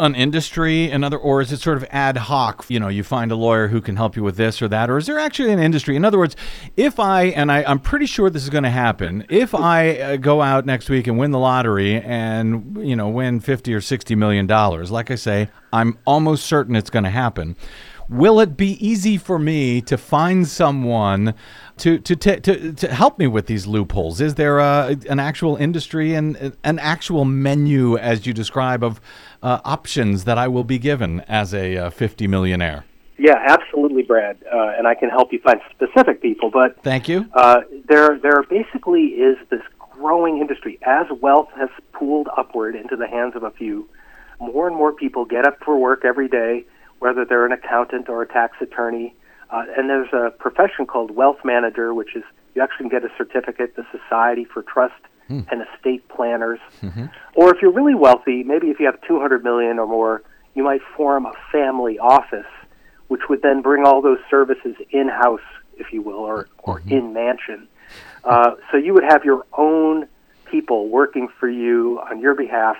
[0.02, 2.66] an industry, another, or is it sort of ad hoc?
[2.68, 4.98] You know, you find a lawyer who can help you with this or that, or
[4.98, 5.94] is there actually an industry?
[5.96, 6.34] In other words,
[6.76, 9.24] if I and I, I'm pretty sure this is going to happen.
[9.30, 13.40] If I uh, go out next week and win the lottery and you know win
[13.40, 17.56] fifty or sixty million dollars, like I say, I'm almost certain it's going to happen.
[18.08, 21.34] Will it be easy for me to find someone
[21.82, 24.20] to to, to to help me with these loopholes?
[24.20, 29.00] Is there a, an actual industry and an actual menu, as you describe, of
[29.42, 32.84] uh, options that I will be given as a uh, 50 millionaire?
[33.18, 34.38] Yeah, absolutely, Brad.
[34.52, 37.26] Uh, and I can help you find specific people, but Thank you.
[37.34, 43.08] uh, there there basically is this growing industry as wealth has pooled upward into the
[43.08, 43.88] hands of a few.
[44.38, 46.64] More and more people get up for work every day,
[47.00, 49.14] whether they're an accountant or a tax attorney.
[49.52, 52.24] Uh, and there's a profession called wealth manager, which is
[52.54, 54.94] you actually can get a certificate, the Society for Trust
[55.50, 56.58] and Estate Planners.
[57.36, 60.22] Or if you're really wealthy, maybe if you have 200 million or more,
[60.54, 62.46] you might form a family office,
[63.08, 65.40] which would then bring all those services in house,
[65.76, 67.68] if you will, or, or in mansion.
[68.24, 70.06] Uh, so you would have your own
[70.50, 72.76] people working for you on your behalf,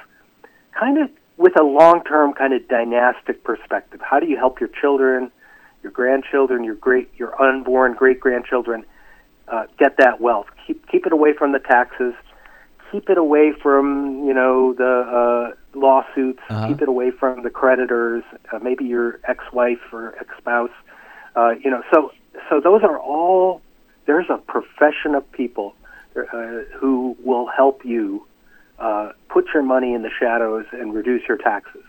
[0.79, 4.01] kind of with a long term kind of dynastic perspective.
[4.03, 5.31] How do you help your children,
[5.83, 8.85] your grandchildren, your great, your unborn great grandchildren
[9.49, 10.47] uh, get that wealth?
[10.67, 12.15] Keep keep it away from the taxes.
[12.91, 16.41] Keep it away from you know the uh, lawsuits.
[16.49, 16.69] Uh-huh.
[16.69, 18.23] Keep it away from the creditors.
[18.53, 20.71] Uh, maybe your ex-wife or ex-spouse.
[21.35, 22.13] Uh, you know, so
[22.49, 23.63] so those are all.
[24.05, 25.75] There's a profession of people
[26.17, 26.23] uh,
[26.75, 28.27] who will help you
[28.79, 31.85] uh, put your money in the shadows and reduce your taxes.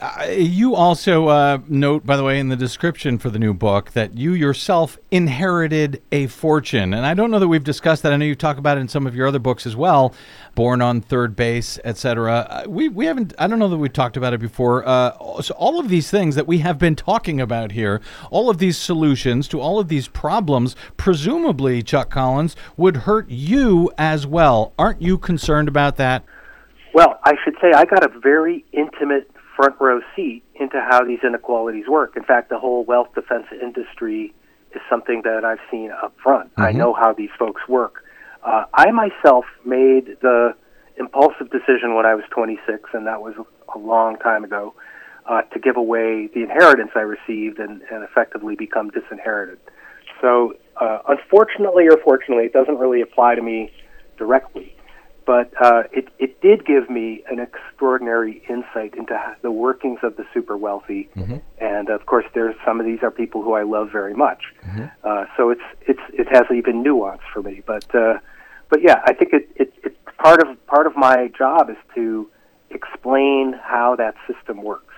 [0.00, 3.90] Uh, you also uh, note, by the way, in the description for the new book
[3.92, 8.12] that you yourself inherited a fortune, and I don't know that we've discussed that.
[8.12, 10.14] I know you talk about it in some of your other books as well,
[10.54, 12.46] "Born on Third Base," etc.
[12.48, 13.34] Uh, we we haven't.
[13.40, 14.86] I don't know that we've talked about it before.
[14.86, 18.58] Uh, so all of these things that we have been talking about here, all of
[18.58, 24.72] these solutions to all of these problems, presumably, Chuck Collins, would hurt you as well.
[24.78, 26.22] Aren't you concerned about that?
[26.94, 29.28] Well, I should say I got a very intimate
[29.58, 32.16] front row seat into how these inequalities work.
[32.16, 34.32] In fact, the whole wealth defense industry
[34.72, 36.52] is something that I've seen up front.
[36.56, 38.04] I know how these folks work.
[38.44, 40.54] Uh, I myself made the
[40.96, 43.34] impulsive decision when I was 26, and that was
[43.74, 44.74] a long time ago,
[45.26, 49.58] uh, to give away the inheritance I received and, and effectively become disinherited.
[50.20, 53.72] So, uh, unfortunately or fortunately, it doesn't really apply to me
[54.16, 54.77] directly
[55.28, 60.24] but uh, it, it did give me an extraordinary insight into the workings of the
[60.32, 61.10] super wealthy,
[61.58, 64.42] and of course, there's some of these are people who I love very much.
[65.04, 68.14] Uh, so it's it's it has even nuance for me, but uh,
[68.70, 72.26] but yeah, I think it, it it's part of part of my job is to
[72.70, 74.94] explain how that system works.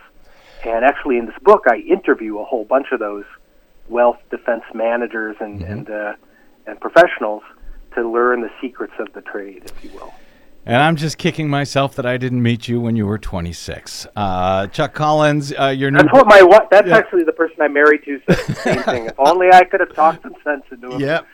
[0.65, 3.25] And actually, in this book, I interview a whole bunch of those
[3.89, 6.13] wealth defense managers and and uh,
[6.69, 7.43] and professionals
[7.95, 10.13] to learn the secrets of the trade, if you will.
[10.67, 14.07] And I'm just kicking myself that I didn't meet you when you were 26.
[14.15, 16.67] Uh, Chuck Collins, uh, your new That's what my.
[16.71, 16.99] That's Yeah.
[16.99, 19.07] actually the person I'm married to said the same thing.
[19.07, 21.01] If only I could have talked some sense into him.
[21.01, 21.27] Yep.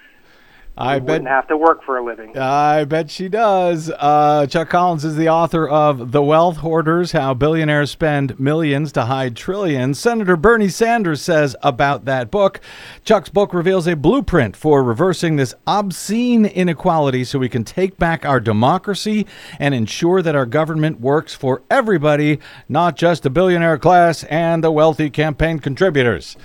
[0.79, 2.37] I bet wouldn't have to work for a living.
[2.37, 3.91] I bet she does.
[3.91, 9.07] Uh, Chuck Collins is the author of The Wealth Hoarders How Billionaires Spend Millions to
[9.07, 9.99] Hide Trillions.
[9.99, 12.61] Senator Bernie Sanders says about that book
[13.05, 18.27] Chuck's book reveals a blueprint for reversing this obscene inequality so we can take back
[18.27, 19.27] our democracy
[19.59, 24.71] and ensure that our government works for everybody, not just the billionaire class and the
[24.71, 26.37] wealthy campaign contributors.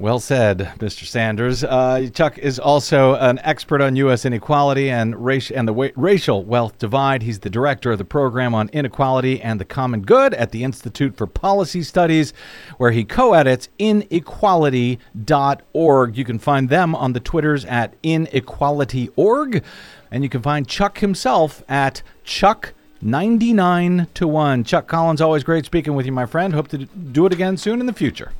[0.00, 1.04] Well said, Mr.
[1.04, 1.62] Sanders.
[1.62, 4.24] Uh, Chuck is also an expert on U.S.
[4.24, 7.22] inequality and, race, and the wa- racial wealth divide.
[7.22, 11.18] He's the director of the program on inequality and the common good at the Institute
[11.18, 12.32] for Policy Studies,
[12.78, 16.16] where he co edits inequality.org.
[16.16, 19.62] You can find them on the Twitters at inequality.org,
[20.10, 22.72] and you can find Chuck himself at Chuck.
[23.02, 24.64] 99 to 1.
[24.64, 26.52] Chuck Collins, always great speaking with you, my friend.
[26.52, 28.32] Hope to do it again soon in the future.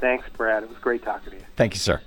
[0.00, 0.62] Thanks, Brad.
[0.62, 1.44] It was great talking to you.
[1.56, 2.00] Thank you, sir.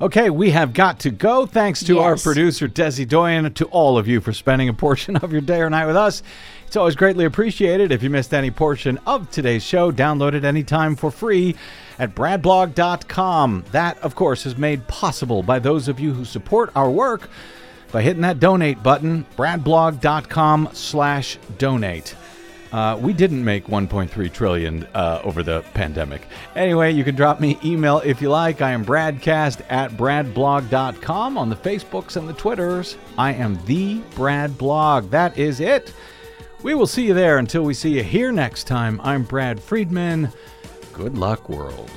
[0.00, 1.46] Okay, we have got to go.
[1.46, 5.32] Thanks to our producer, Desi Doyen, to all of you for spending a portion of
[5.32, 6.22] your day or night with us.
[6.66, 7.92] It's always greatly appreciated.
[7.92, 11.54] If you missed any portion of today's show, download it anytime for free
[12.00, 13.64] at bradblog.com.
[13.70, 17.28] That, of course, is made possible by those of you who support our work
[17.92, 22.16] by hitting that donate button, bradblog.com slash donate.
[22.74, 26.26] Uh, we didn't make 1.3 trillion uh, over the pandemic.
[26.56, 28.62] Anyway, you can drop me email if you like.
[28.62, 32.98] I am Bradcast at bradblog.com on the Facebooks and the Twitters.
[33.16, 35.08] I am the Brad Blog.
[35.10, 35.94] That is it.
[36.64, 39.00] We will see you there until we see you here next time.
[39.04, 40.32] I'm Brad Friedman.
[40.92, 41.92] Good luck, world.